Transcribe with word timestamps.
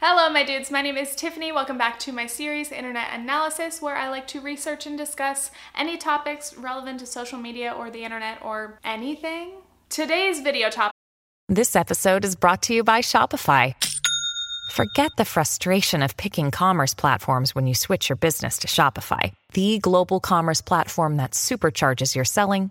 Hello, 0.00 0.30
my 0.30 0.44
dudes. 0.44 0.70
My 0.70 0.80
name 0.80 0.96
is 0.96 1.16
Tiffany. 1.16 1.50
Welcome 1.50 1.76
back 1.76 1.98
to 1.98 2.12
my 2.12 2.26
series, 2.26 2.70
Internet 2.70 3.08
Analysis, 3.14 3.82
where 3.82 3.96
I 3.96 4.08
like 4.08 4.28
to 4.28 4.40
research 4.40 4.86
and 4.86 4.96
discuss 4.96 5.50
any 5.76 5.96
topics 5.96 6.56
relevant 6.56 7.00
to 7.00 7.06
social 7.06 7.36
media 7.36 7.74
or 7.76 7.90
the 7.90 8.04
internet 8.04 8.38
or 8.40 8.78
anything. 8.84 9.54
Today's 9.88 10.38
video 10.38 10.70
topic. 10.70 10.92
This 11.48 11.74
episode 11.74 12.24
is 12.24 12.36
brought 12.36 12.62
to 12.62 12.74
you 12.74 12.84
by 12.84 13.00
Shopify. 13.00 13.74
Forget 14.70 15.10
the 15.16 15.24
frustration 15.24 16.04
of 16.04 16.16
picking 16.16 16.52
commerce 16.52 16.94
platforms 16.94 17.56
when 17.56 17.66
you 17.66 17.74
switch 17.74 18.08
your 18.08 18.14
business 18.14 18.58
to 18.58 18.68
Shopify, 18.68 19.32
the 19.54 19.80
global 19.80 20.20
commerce 20.20 20.60
platform 20.60 21.16
that 21.16 21.32
supercharges 21.32 22.14
your 22.14 22.24
selling 22.24 22.70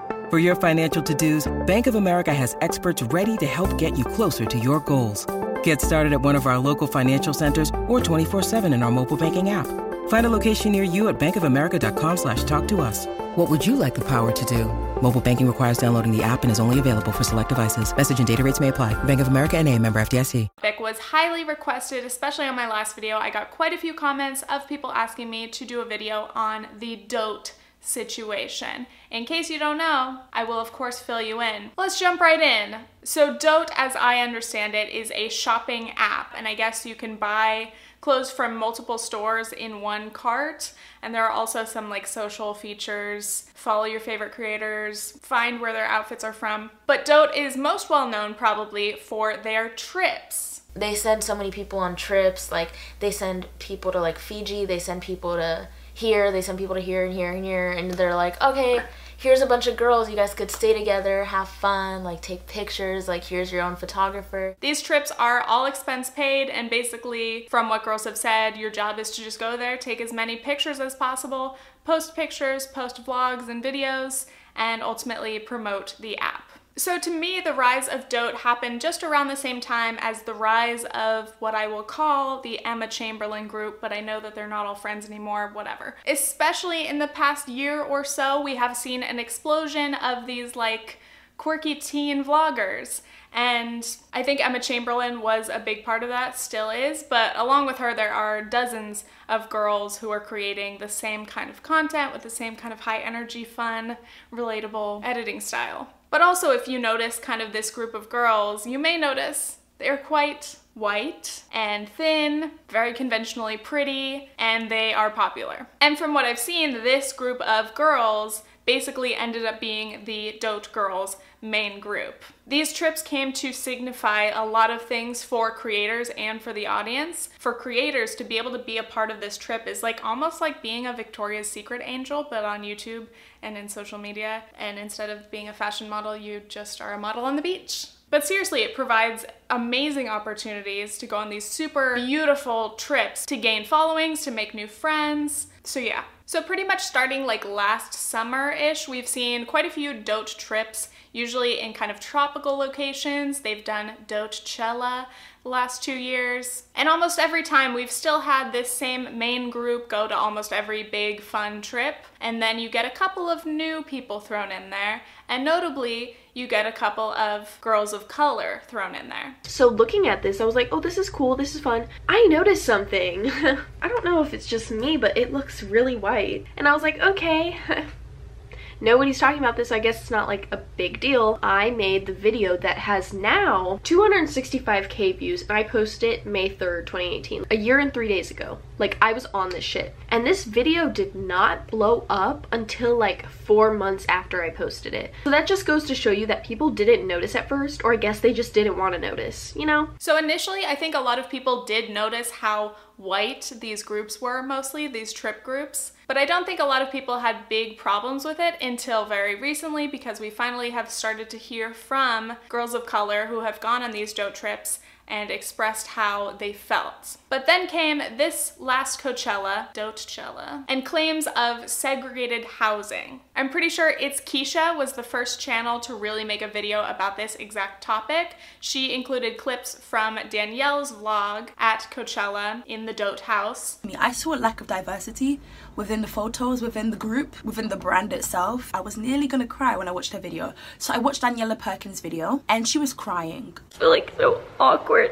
For 0.31 0.39
your 0.39 0.55
financial 0.55 1.03
to-dos, 1.03 1.51
Bank 1.67 1.87
of 1.87 1.95
America 1.95 2.33
has 2.33 2.55
experts 2.61 3.03
ready 3.03 3.35
to 3.35 3.45
help 3.45 3.77
get 3.77 3.97
you 3.97 4.05
closer 4.05 4.45
to 4.45 4.57
your 4.57 4.79
goals. 4.79 5.25
Get 5.61 5.81
started 5.81 6.13
at 6.13 6.21
one 6.21 6.37
of 6.37 6.45
our 6.45 6.57
local 6.57 6.87
financial 6.87 7.33
centers 7.33 7.69
or 7.89 7.99
24-7 7.99 8.73
in 8.73 8.81
our 8.81 8.91
mobile 8.91 9.17
banking 9.17 9.49
app. 9.49 9.67
Find 10.07 10.25
a 10.25 10.29
location 10.29 10.71
near 10.71 10.85
you 10.85 11.09
at 11.09 11.19
bankofamerica.com 11.19 12.15
slash 12.15 12.45
talk 12.45 12.65
to 12.69 12.79
us. 12.79 13.07
What 13.35 13.49
would 13.49 13.65
you 13.67 13.75
like 13.75 13.93
the 13.93 14.07
power 14.07 14.31
to 14.31 14.45
do? 14.45 14.71
Mobile 15.01 15.19
banking 15.19 15.47
requires 15.47 15.77
downloading 15.77 16.15
the 16.15 16.23
app 16.23 16.43
and 16.43 16.51
is 16.51 16.61
only 16.61 16.79
available 16.79 17.11
for 17.11 17.25
select 17.25 17.49
devices. 17.49 17.93
Message 17.93 18.19
and 18.19 18.27
data 18.27 18.41
rates 18.41 18.61
may 18.61 18.69
apply. 18.69 18.93
Bank 19.03 19.19
of 19.19 19.27
America 19.27 19.57
and 19.57 19.67
a 19.67 19.77
member 19.77 19.99
FDIC. 19.99 20.47
was 20.79 20.97
highly 20.97 21.43
requested, 21.43 22.05
especially 22.05 22.45
on 22.45 22.55
my 22.55 22.69
last 22.69 22.95
video. 22.95 23.17
I 23.17 23.31
got 23.31 23.51
quite 23.51 23.73
a 23.73 23.77
few 23.77 23.93
comments 23.93 24.43
of 24.43 24.65
people 24.65 24.93
asking 24.93 25.29
me 25.29 25.49
to 25.49 25.65
do 25.65 25.81
a 25.81 25.85
video 25.85 26.31
on 26.35 26.67
the 26.79 26.95
Dote 26.95 27.51
situation. 27.81 28.85
In 29.09 29.25
case 29.25 29.49
you 29.49 29.59
don't 29.59 29.77
know, 29.77 30.19
I 30.31 30.43
will 30.43 30.59
of 30.59 30.71
course 30.71 30.99
fill 30.99 31.21
you 31.21 31.41
in. 31.41 31.71
Let's 31.77 31.99
jump 31.99 32.21
right 32.21 32.39
in. 32.39 32.81
So 33.03 33.35
Dote, 33.35 33.71
as 33.75 33.95
I 33.95 34.19
understand 34.21 34.75
it, 34.75 34.89
is 34.89 35.11
a 35.11 35.29
shopping 35.29 35.91
app, 35.97 36.33
and 36.37 36.47
I 36.47 36.53
guess 36.53 36.85
you 36.85 36.95
can 36.95 37.17
buy 37.17 37.73
clothes 37.99 38.31
from 38.31 38.55
multiple 38.57 38.97
stores 38.97 39.51
in 39.51 39.81
one 39.81 40.09
cart. 40.11 40.73
And 41.01 41.13
there 41.13 41.25
are 41.25 41.31
also 41.31 41.65
some 41.65 41.89
like 41.89 42.07
social 42.07 42.53
features, 42.53 43.49
follow 43.53 43.85
your 43.85 43.99
favorite 43.99 44.31
creators, 44.31 45.11
find 45.21 45.59
where 45.59 45.73
their 45.73 45.85
outfits 45.85 46.23
are 46.23 46.33
from. 46.33 46.71
But 46.87 47.05
Dote 47.05 47.35
is 47.35 47.57
most 47.57 47.89
well 47.89 48.07
known 48.07 48.33
probably 48.33 48.93
for 48.93 49.37
their 49.37 49.69
trips. 49.69 50.61
They 50.73 50.95
send 50.95 51.23
so 51.23 51.35
many 51.35 51.51
people 51.51 51.79
on 51.79 51.95
trips, 51.95 52.51
like 52.51 52.71
they 52.99 53.11
send 53.11 53.47
people 53.59 53.91
to 53.91 53.99
like 53.99 54.17
Fiji, 54.17 54.65
they 54.65 54.79
send 54.79 55.01
people 55.01 55.35
to 55.35 55.67
here, 55.93 56.31
they 56.31 56.41
send 56.41 56.57
people 56.57 56.75
to 56.75 56.81
here 56.81 57.05
and 57.05 57.13
here 57.13 57.31
and 57.31 57.43
here, 57.43 57.71
and 57.71 57.91
they're 57.91 58.15
like, 58.15 58.41
okay, 58.41 58.81
here's 59.17 59.41
a 59.41 59.45
bunch 59.45 59.67
of 59.67 59.77
girls, 59.77 60.09
you 60.09 60.15
guys 60.15 60.33
could 60.33 60.49
stay 60.49 60.77
together, 60.77 61.25
have 61.25 61.47
fun, 61.47 62.03
like 62.03 62.21
take 62.21 62.47
pictures, 62.47 63.07
like 63.07 63.23
here's 63.23 63.51
your 63.51 63.61
own 63.61 63.75
photographer. 63.75 64.55
These 64.61 64.81
trips 64.81 65.11
are 65.11 65.41
all 65.41 65.65
expense 65.65 66.09
paid, 66.09 66.49
and 66.49 66.69
basically, 66.69 67.47
from 67.49 67.69
what 67.69 67.83
girls 67.83 68.05
have 68.05 68.17
said, 68.17 68.57
your 68.57 68.71
job 68.71 68.99
is 68.99 69.11
to 69.11 69.23
just 69.23 69.39
go 69.39 69.55
there, 69.55 69.77
take 69.77 70.01
as 70.01 70.11
many 70.11 70.37
pictures 70.37 70.79
as 70.79 70.95
possible, 70.95 71.57
post 71.85 72.15
pictures, 72.15 72.67
post 72.67 73.05
vlogs 73.05 73.47
and 73.47 73.63
videos, 73.63 74.25
and 74.55 74.81
ultimately 74.81 75.39
promote 75.39 75.95
the 75.99 76.17
app. 76.17 76.50
So 76.77 76.97
to 76.99 77.11
me, 77.11 77.41
the 77.41 77.53
rise 77.53 77.89
of 77.89 78.07
Dote 78.07 78.35
happened 78.35 78.79
just 78.79 79.03
around 79.03 79.27
the 79.27 79.35
same 79.35 79.59
time 79.59 79.97
as 79.99 80.21
the 80.21 80.33
rise 80.33 80.85
of 80.85 81.35
what 81.39 81.53
I 81.53 81.67
will 81.67 81.83
call 81.83 82.41
the 82.41 82.63
Emma 82.63 82.87
Chamberlain 82.87 83.47
group, 83.47 83.81
but 83.81 83.91
I 83.91 83.99
know 83.99 84.21
that 84.21 84.35
they're 84.35 84.47
not 84.47 84.65
all 84.65 84.75
friends 84.75 85.05
anymore, 85.05 85.51
whatever. 85.53 85.95
Especially 86.07 86.87
in 86.87 86.97
the 86.97 87.07
past 87.07 87.49
year 87.49 87.81
or 87.81 88.05
so, 88.05 88.41
we 88.41 88.55
have 88.55 88.77
seen 88.77 89.03
an 89.03 89.19
explosion 89.19 89.95
of 89.95 90.25
these 90.25 90.55
like 90.55 90.99
quirky 91.37 91.75
teen 91.75 92.23
vloggers. 92.23 93.01
And 93.33 93.85
I 94.13 94.23
think 94.23 94.39
Emma 94.39 94.59
Chamberlain 94.59 95.21
was 95.21 95.49
a 95.49 95.59
big 95.59 95.83
part 95.83 96.03
of 96.03 96.09
that, 96.09 96.37
still 96.37 96.69
is, 96.69 97.03
but 97.03 97.37
along 97.37 97.65
with 97.65 97.77
her, 97.77 97.93
there 97.93 98.13
are 98.13 98.41
dozens 98.41 99.03
of 99.27 99.49
girls 99.49 99.97
who 99.97 100.09
are 100.09 100.19
creating 100.19 100.77
the 100.77 100.89
same 100.89 101.25
kind 101.25 101.49
of 101.49 101.63
content 101.63 102.13
with 102.13 102.23
the 102.23 102.29
same 102.29 102.55
kind 102.55 102.73
of 102.73 102.81
high 102.81 102.99
energy, 102.99 103.43
fun, 103.43 103.97
relatable 104.31 105.03
editing 105.03 105.41
style. 105.41 105.89
But 106.11 106.21
also, 106.21 106.51
if 106.51 106.67
you 106.67 106.77
notice 106.77 107.17
kind 107.17 107.41
of 107.41 107.53
this 107.53 107.71
group 107.71 107.95
of 107.95 108.09
girls, 108.09 108.67
you 108.67 108.77
may 108.77 108.97
notice 108.97 109.57
they're 109.79 109.97
quite 109.97 110.57
white 110.73 111.43
and 111.53 111.89
thin, 111.89 112.51
very 112.69 112.93
conventionally 112.93 113.57
pretty, 113.57 114.29
and 114.37 114.69
they 114.69 114.93
are 114.93 115.09
popular. 115.09 115.67
And 115.79 115.97
from 115.97 116.13
what 116.13 116.25
I've 116.25 116.37
seen, 116.37 116.73
this 116.73 117.13
group 117.13 117.41
of 117.41 117.73
girls 117.73 118.43
basically 118.65 119.15
ended 119.15 119.45
up 119.45 119.59
being 119.59 120.05
the 120.05 120.37
Dote 120.39 120.71
Girls 120.71 121.17
main 121.41 121.79
group. 121.79 122.23
These 122.45 122.73
trips 122.73 123.01
came 123.01 123.33
to 123.33 123.51
signify 123.51 124.25
a 124.25 124.45
lot 124.45 124.69
of 124.69 124.81
things 124.81 125.23
for 125.23 125.51
creators 125.51 126.09
and 126.17 126.41
for 126.41 126.53
the 126.53 126.67
audience. 126.67 127.29
For 127.39 127.53
creators 127.53 128.13
to 128.15 128.23
be 128.23 128.37
able 128.37 128.51
to 128.51 128.59
be 128.59 128.77
a 128.77 128.83
part 128.83 129.09
of 129.09 129.19
this 129.19 129.37
trip 129.37 129.67
is 129.67 129.81
like 129.81 130.05
almost 130.05 130.39
like 130.39 130.61
being 130.61 130.85
a 130.85 130.93
Victoria's 130.93 131.49
Secret 131.49 131.81
angel, 131.83 132.27
but 132.29 132.45
on 132.45 132.61
YouTube 132.61 133.07
and 133.41 133.57
in 133.57 133.67
social 133.67 133.97
media. 133.97 134.43
And 134.57 134.77
instead 134.77 135.09
of 135.09 135.31
being 135.31 135.49
a 135.49 135.53
fashion 135.53 135.89
model, 135.89 136.15
you 136.15 136.41
just 136.47 136.79
are 136.79 136.93
a 136.93 136.99
model 136.99 137.25
on 137.25 137.35
the 137.35 137.41
beach. 137.41 137.87
But 138.11 138.27
seriously, 138.27 138.61
it 138.61 138.75
provides 138.75 139.25
amazing 139.49 140.09
opportunities 140.09 140.97
to 140.97 141.07
go 141.07 141.15
on 141.15 141.29
these 141.29 141.45
super 141.45 141.95
beautiful 141.95 142.71
trips 142.71 143.25
to 143.27 143.37
gain 143.37 143.65
followings, 143.65 144.21
to 144.23 144.31
make 144.31 144.53
new 144.53 144.67
friends. 144.67 145.47
So 145.63 145.79
yeah. 145.79 146.03
So 146.25 146.41
pretty 146.41 146.63
much 146.63 146.81
starting 146.81 147.25
like 147.25 147.45
last 147.45 147.93
summer-ish, 147.93 148.87
we've 148.87 149.07
seen 149.07 149.45
quite 149.45 149.65
a 149.65 149.69
few 149.69 149.93
dote 149.93 150.35
trips 150.37 150.89
usually 151.13 151.59
in 151.59 151.73
kind 151.73 151.91
of 151.91 151.99
tropical 151.99 152.57
locations. 152.57 153.41
They've 153.41 153.63
done 153.63 153.93
Dote-chella 154.07 155.07
the 155.43 155.49
last 155.49 155.83
two 155.83 155.97
years. 155.97 156.63
And 156.75 156.87
almost 156.87 157.19
every 157.19 157.43
time 157.43 157.73
we've 157.73 157.91
still 157.91 158.21
had 158.21 158.51
this 158.51 158.71
same 158.71 159.17
main 159.17 159.49
group 159.49 159.89
go 159.89 160.07
to 160.07 160.15
almost 160.15 160.53
every 160.53 160.83
big 160.83 161.21
fun 161.21 161.61
trip. 161.61 161.95
And 162.19 162.41
then 162.41 162.59
you 162.59 162.69
get 162.69 162.85
a 162.85 162.95
couple 162.97 163.29
of 163.29 163.45
new 163.45 163.83
people 163.83 164.19
thrown 164.19 164.51
in 164.51 164.69
there. 164.69 165.01
And 165.27 165.43
notably, 165.43 166.15
you 166.33 166.47
get 166.47 166.65
a 166.65 166.71
couple 166.71 167.11
of 167.13 167.57
girls 167.61 167.93
of 167.93 168.07
color 168.07 168.61
thrown 168.67 168.95
in 168.95 169.09
there. 169.09 169.35
So 169.43 169.67
looking 169.67 170.07
at 170.07 170.21
this, 170.21 170.39
I 170.39 170.45
was 170.45 170.55
like, 170.55 170.69
oh, 170.71 170.79
this 170.79 170.97
is 170.97 171.09
cool, 171.09 171.35
this 171.35 171.55
is 171.55 171.61
fun. 171.61 171.87
I 172.07 172.25
noticed 172.27 172.63
something. 172.63 173.29
I 173.81 173.87
don't 173.87 174.05
know 174.05 174.21
if 174.21 174.33
it's 174.33 174.47
just 174.47 174.71
me, 174.71 174.97
but 174.97 175.17
it 175.17 175.33
looks 175.33 175.63
really 175.63 175.95
white. 175.95 176.45
And 176.55 176.67
I 176.67 176.73
was 176.73 176.83
like, 176.83 176.99
okay, 176.99 177.57
nobody's 178.81 179.19
talking 179.19 179.39
about 179.39 179.57
this. 179.57 179.71
I 179.71 179.79
guess 179.79 180.01
it's 180.01 180.11
not 180.11 180.27
like 180.29 180.47
a 180.51 180.63
big 180.77 181.01
deal. 181.01 181.37
I 181.43 181.69
made 181.69 182.05
the 182.05 182.13
video 182.13 182.55
that 182.57 182.77
has 182.77 183.13
now 183.13 183.79
265k 183.83 185.17
views 185.17 185.41
and 185.41 185.51
I 185.51 185.63
posted 185.63 186.19
it 186.19 186.25
May 186.25 186.49
3rd, 186.49 186.85
2018, 186.85 187.45
a 187.51 187.55
year 187.55 187.79
and 187.79 187.93
three 187.93 188.07
days 188.07 188.31
ago. 188.31 188.57
Like 188.81 188.97
I 188.99 189.13
was 189.13 189.27
on 189.27 189.49
this 189.49 189.63
shit. 189.63 189.95
And 190.09 190.25
this 190.25 190.43
video 190.43 190.89
did 190.89 191.13
not 191.13 191.67
blow 191.67 192.05
up 192.09 192.47
until 192.51 192.97
like 192.97 193.29
four 193.29 193.71
months 193.73 194.05
after 194.09 194.43
I 194.43 194.49
posted 194.49 194.95
it. 194.95 195.13
So 195.23 195.29
that 195.29 195.45
just 195.45 195.67
goes 195.67 195.85
to 195.85 195.95
show 195.95 196.09
you 196.09 196.25
that 196.25 196.43
people 196.43 196.71
didn't 196.71 197.07
notice 197.07 197.35
at 197.35 197.47
first, 197.47 197.83
or 197.83 197.93
I 197.93 197.97
guess 197.97 198.19
they 198.19 198.33
just 198.33 198.55
didn't 198.55 198.79
want 198.79 198.95
to 198.95 198.99
notice, 198.99 199.53
you 199.55 199.67
know? 199.67 199.89
So 199.99 200.17
initially, 200.17 200.65
I 200.65 200.73
think 200.73 200.95
a 200.95 200.99
lot 200.99 201.19
of 201.19 201.29
people 201.29 201.63
did 201.63 201.91
notice 201.91 202.31
how 202.31 202.75
white 202.97 203.51
these 203.59 203.83
groups 203.83 204.19
were 204.19 204.41
mostly, 204.41 204.87
these 204.87 205.13
trip 205.13 205.43
groups. 205.43 205.93
But 206.07 206.17
I 206.17 206.25
don't 206.25 206.45
think 206.45 206.59
a 206.59 206.65
lot 206.65 206.81
of 206.81 206.91
people 206.91 207.19
had 207.19 207.49
big 207.49 207.77
problems 207.77 208.25
with 208.25 208.39
it 208.39 208.55
until 208.61 209.05
very 209.05 209.39
recently 209.39 209.87
because 209.87 210.19
we 210.19 210.29
finally 210.29 210.71
have 210.71 210.89
started 210.89 211.29
to 211.29 211.37
hear 211.37 211.73
from 211.73 212.35
girls 212.49 212.73
of 212.73 212.85
color 212.85 213.27
who 213.27 213.41
have 213.41 213.61
gone 213.61 213.81
on 213.81 213.91
these 213.91 214.11
dote 214.11 214.35
trips 214.35 214.79
and 215.07 215.29
expressed 215.29 215.87
how 215.87 216.31
they 216.31 216.53
felt. 216.53 217.17
But 217.29 217.45
then 217.45 217.67
came 217.67 218.01
this 218.17 218.53
last 218.59 219.01
Coachella, 219.01 219.73
Doachella, 219.73 220.63
and 220.67 220.85
claims 220.85 221.27
of 221.35 221.69
segregated 221.69 222.45
housing. 222.45 223.21
I'm 223.35 223.49
pretty 223.49 223.69
sure 223.69 223.89
it's 223.89 224.21
Keisha 224.21 224.77
was 224.77 224.93
the 224.93 225.03
first 225.03 225.39
channel 225.39 225.79
to 225.81 225.95
really 225.95 226.23
make 226.23 226.41
a 226.41 226.47
video 226.47 226.83
about 226.85 227.17
this 227.17 227.35
exact 227.35 227.83
topic. 227.83 228.35
She 228.59 228.93
included 228.93 229.37
clips 229.37 229.75
from 229.75 230.19
Danielle's 230.29 230.91
vlog 230.91 231.49
at 231.57 231.87
Coachella 231.91 232.63
in 232.65 232.85
the 232.85 232.93
Dote 232.93 233.21
house. 233.21 233.79
I 233.97 234.11
saw 234.11 234.33
a 234.33 234.37
lack 234.37 234.61
of 234.61 234.67
diversity 234.67 235.39
within 235.81 236.01
the 236.01 236.07
photos, 236.07 236.61
within 236.61 236.91
the 236.91 236.95
group, 236.95 237.43
within 237.43 237.67
the 237.67 237.75
brand 237.75 238.13
itself. 238.13 238.69
I 238.71 238.81
was 238.81 238.97
nearly 238.97 239.25
gonna 239.25 239.47
cry 239.47 239.75
when 239.75 239.87
I 239.87 239.91
watched 239.91 240.13
her 240.13 240.19
video. 240.19 240.53
So 240.77 240.93
I 240.93 240.99
watched 240.99 241.23
Daniela 241.23 241.57
Perkins' 241.57 242.01
video 242.01 242.43
and 242.47 242.67
she 242.67 242.77
was 242.77 242.93
crying. 242.93 243.57
I 243.73 243.77
feel 243.79 243.89
like 243.89 244.13
so 244.15 244.43
awkward 244.59 245.11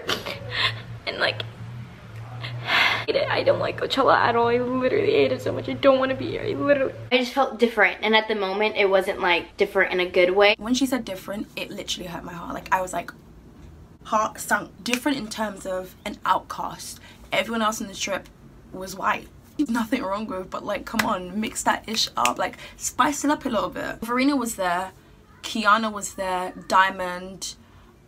and 1.07 1.17
like 1.17 1.41
hate 3.07 3.15
it. 3.15 3.27
I 3.27 3.41
don't 3.41 3.57
like 3.57 3.81
Coachella 3.81 4.15
at 4.15 4.35
all. 4.35 4.49
I 4.49 4.59
literally 4.59 5.11
hate 5.11 5.31
it 5.31 5.41
so 5.41 5.51
much. 5.51 5.67
I 5.67 5.73
don't 5.73 5.97
want 5.97 6.11
to 6.11 6.15
be 6.15 6.27
here. 6.27 6.43
I 6.43 6.53
literally. 6.53 6.93
I 7.11 7.17
just 7.17 7.33
felt 7.33 7.57
different, 7.57 7.97
and 8.03 8.15
at 8.15 8.27
the 8.27 8.35
moment, 8.35 8.75
it 8.77 8.87
wasn't 8.87 9.19
like 9.19 9.57
different 9.57 9.91
in 9.91 9.99
a 9.99 10.07
good 10.07 10.35
way. 10.35 10.55
When 10.59 10.75
she 10.75 10.85
said 10.85 11.03
different, 11.03 11.47
it 11.55 11.71
literally 11.71 12.07
hurt 12.07 12.23
my 12.23 12.33
heart. 12.33 12.53
Like 12.53 12.71
I 12.71 12.81
was 12.81 12.93
like, 12.93 13.11
heart 14.03 14.39
sunk. 14.39 14.83
Different 14.83 15.17
in 15.17 15.29
terms 15.29 15.65
of 15.65 15.95
an 16.05 16.19
outcast. 16.27 16.99
Everyone 17.31 17.63
else 17.63 17.81
on 17.81 17.87
the 17.87 17.95
trip 17.95 18.29
was 18.71 18.95
white. 18.95 19.27
Nothing 19.67 20.03
wrong 20.03 20.25
with, 20.25 20.49
but 20.49 20.63
like, 20.63 20.85
come 20.85 21.01
on, 21.01 21.39
mix 21.39 21.63
that 21.63 21.83
ish 21.87 22.09
up. 22.15 22.37
Like, 22.37 22.57
spice 22.77 23.25
it 23.25 23.31
up 23.31 23.45
a 23.45 23.49
little 23.49 23.69
bit. 23.69 23.99
Verena 24.01 24.35
was 24.35 24.55
there, 24.55 24.91
Kiana 25.41 25.91
was 25.91 26.13
there, 26.13 26.53
Diamond, 26.67 27.55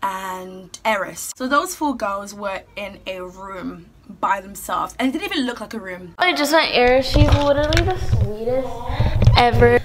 and 0.01 0.79
Eris. 0.85 1.33
So 1.35 1.47
those 1.47 1.75
four 1.75 1.95
girls 1.95 2.33
were 2.33 2.63
in 2.75 2.99
a 3.05 3.21
room 3.21 3.87
by 4.19 4.41
themselves, 4.41 4.95
and 4.97 5.09
it 5.09 5.11
didn't 5.11 5.31
even 5.31 5.45
look 5.45 5.61
like 5.61 5.73
a 5.73 5.79
room. 5.79 6.15
I 6.17 6.33
just 6.33 6.51
met 6.51 6.69
Eris. 6.73 7.07
She's 7.07 7.27
literally 7.27 7.83
the 7.83 7.97
sweetest 7.97 9.37
ever. 9.37 9.79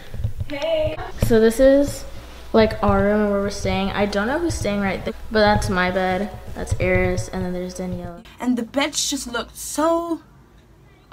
Hey. 0.49 0.97
So 1.25 1.41
this 1.41 1.61
is 1.61 2.05
like 2.53 2.83
our 2.83 3.03
room 3.03 3.31
where 3.31 3.41
we're 3.41 3.51
staying. 3.51 3.91
I 3.91 4.07
don't 4.07 4.27
know 4.27 4.39
who's 4.39 4.55
staying 4.55 4.81
right 4.81 5.05
there, 5.05 5.15
but 5.31 5.41
that's 5.41 5.69
my 5.69 5.91
bed. 5.91 6.31
That's 6.55 6.75
Eris, 6.81 7.29
and 7.29 7.45
then 7.45 7.53
there's 7.53 7.75
Danielle. 7.75 8.23
And 8.41 8.57
the 8.57 8.63
beds 8.63 9.11
just 9.11 9.27
looked 9.27 9.57
so. 9.57 10.23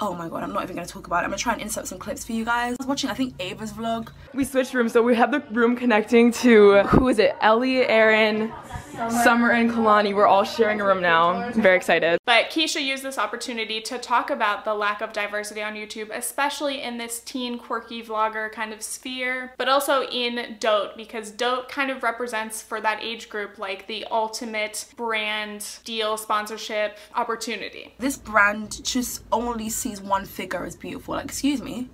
Oh 0.00 0.12
my 0.12 0.28
god, 0.28 0.42
I'm 0.42 0.52
not 0.52 0.64
even 0.64 0.74
gonna 0.74 0.88
talk 0.88 1.06
about 1.06 1.22
it. 1.22 1.24
I'm 1.24 1.30
gonna 1.30 1.38
try 1.38 1.52
and 1.52 1.62
insert 1.62 1.86
some 1.86 1.98
clips 1.98 2.24
for 2.24 2.32
you 2.32 2.44
guys. 2.44 2.72
I 2.72 2.76
was 2.80 2.86
watching, 2.86 3.10
I 3.10 3.14
think, 3.14 3.34
Ava's 3.38 3.72
vlog. 3.72 4.08
We 4.34 4.44
switched 4.44 4.74
rooms, 4.74 4.92
so 4.92 5.02
we 5.02 5.14
have 5.14 5.30
the 5.30 5.40
room 5.52 5.76
connecting 5.76 6.32
to 6.32 6.82
who 6.82 7.08
is 7.08 7.20
it? 7.20 7.36
Ellie, 7.40 7.86
Aaron, 7.86 8.52
Summer, 8.94 9.50
and 9.50 9.70
Kalani. 9.70 10.14
We're 10.14 10.26
all 10.26 10.44
sharing 10.44 10.80
a 10.80 10.84
room 10.84 11.02
now. 11.02 11.32
I'm 11.32 11.52
very 11.60 11.76
excited. 11.76 12.18
But 12.24 12.50
Keisha 12.50 12.82
used 12.82 13.02
this 13.02 13.18
opportunity 13.18 13.80
to 13.80 13.98
talk 13.98 14.30
about 14.30 14.64
the 14.64 14.72
lack 14.72 15.00
of 15.00 15.12
diversity 15.12 15.62
on 15.62 15.74
YouTube, 15.74 16.10
especially 16.16 16.80
in 16.80 16.96
this 16.96 17.20
teen 17.20 17.58
quirky 17.58 18.02
vlogger 18.02 18.52
kind 18.52 18.72
of 18.72 18.82
sphere, 18.82 19.52
but 19.58 19.68
also 19.68 20.02
in 20.04 20.56
Dote, 20.60 20.96
because 20.96 21.32
Dote 21.32 21.68
kind 21.68 21.90
of 21.90 22.04
represents 22.04 22.62
for 22.62 22.80
that 22.80 23.02
age 23.02 23.28
group 23.28 23.58
like 23.58 23.88
the 23.88 24.04
ultimate 24.12 24.86
brand 24.96 25.66
deal 25.84 26.16
sponsorship 26.16 26.96
opportunity. 27.16 27.94
This 27.98 28.16
brand 28.16 28.84
just 28.84 29.24
only 29.32 29.70
sees 29.70 30.00
one 30.00 30.24
figure 30.24 30.64
as 30.64 30.76
beautiful. 30.76 31.14
Like, 31.14 31.24
excuse 31.24 31.60
me. 31.60 31.88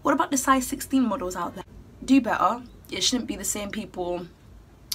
What 0.00 0.14
about 0.14 0.30
the 0.30 0.38
size 0.38 0.66
16 0.66 1.06
models 1.06 1.36
out 1.36 1.54
there? 1.56 1.64
Do 2.04 2.20
better. 2.20 2.62
It 2.90 3.02
shouldn't 3.02 3.28
be 3.28 3.36
the 3.36 3.44
same 3.44 3.70
people 3.70 4.16
and 4.18 4.28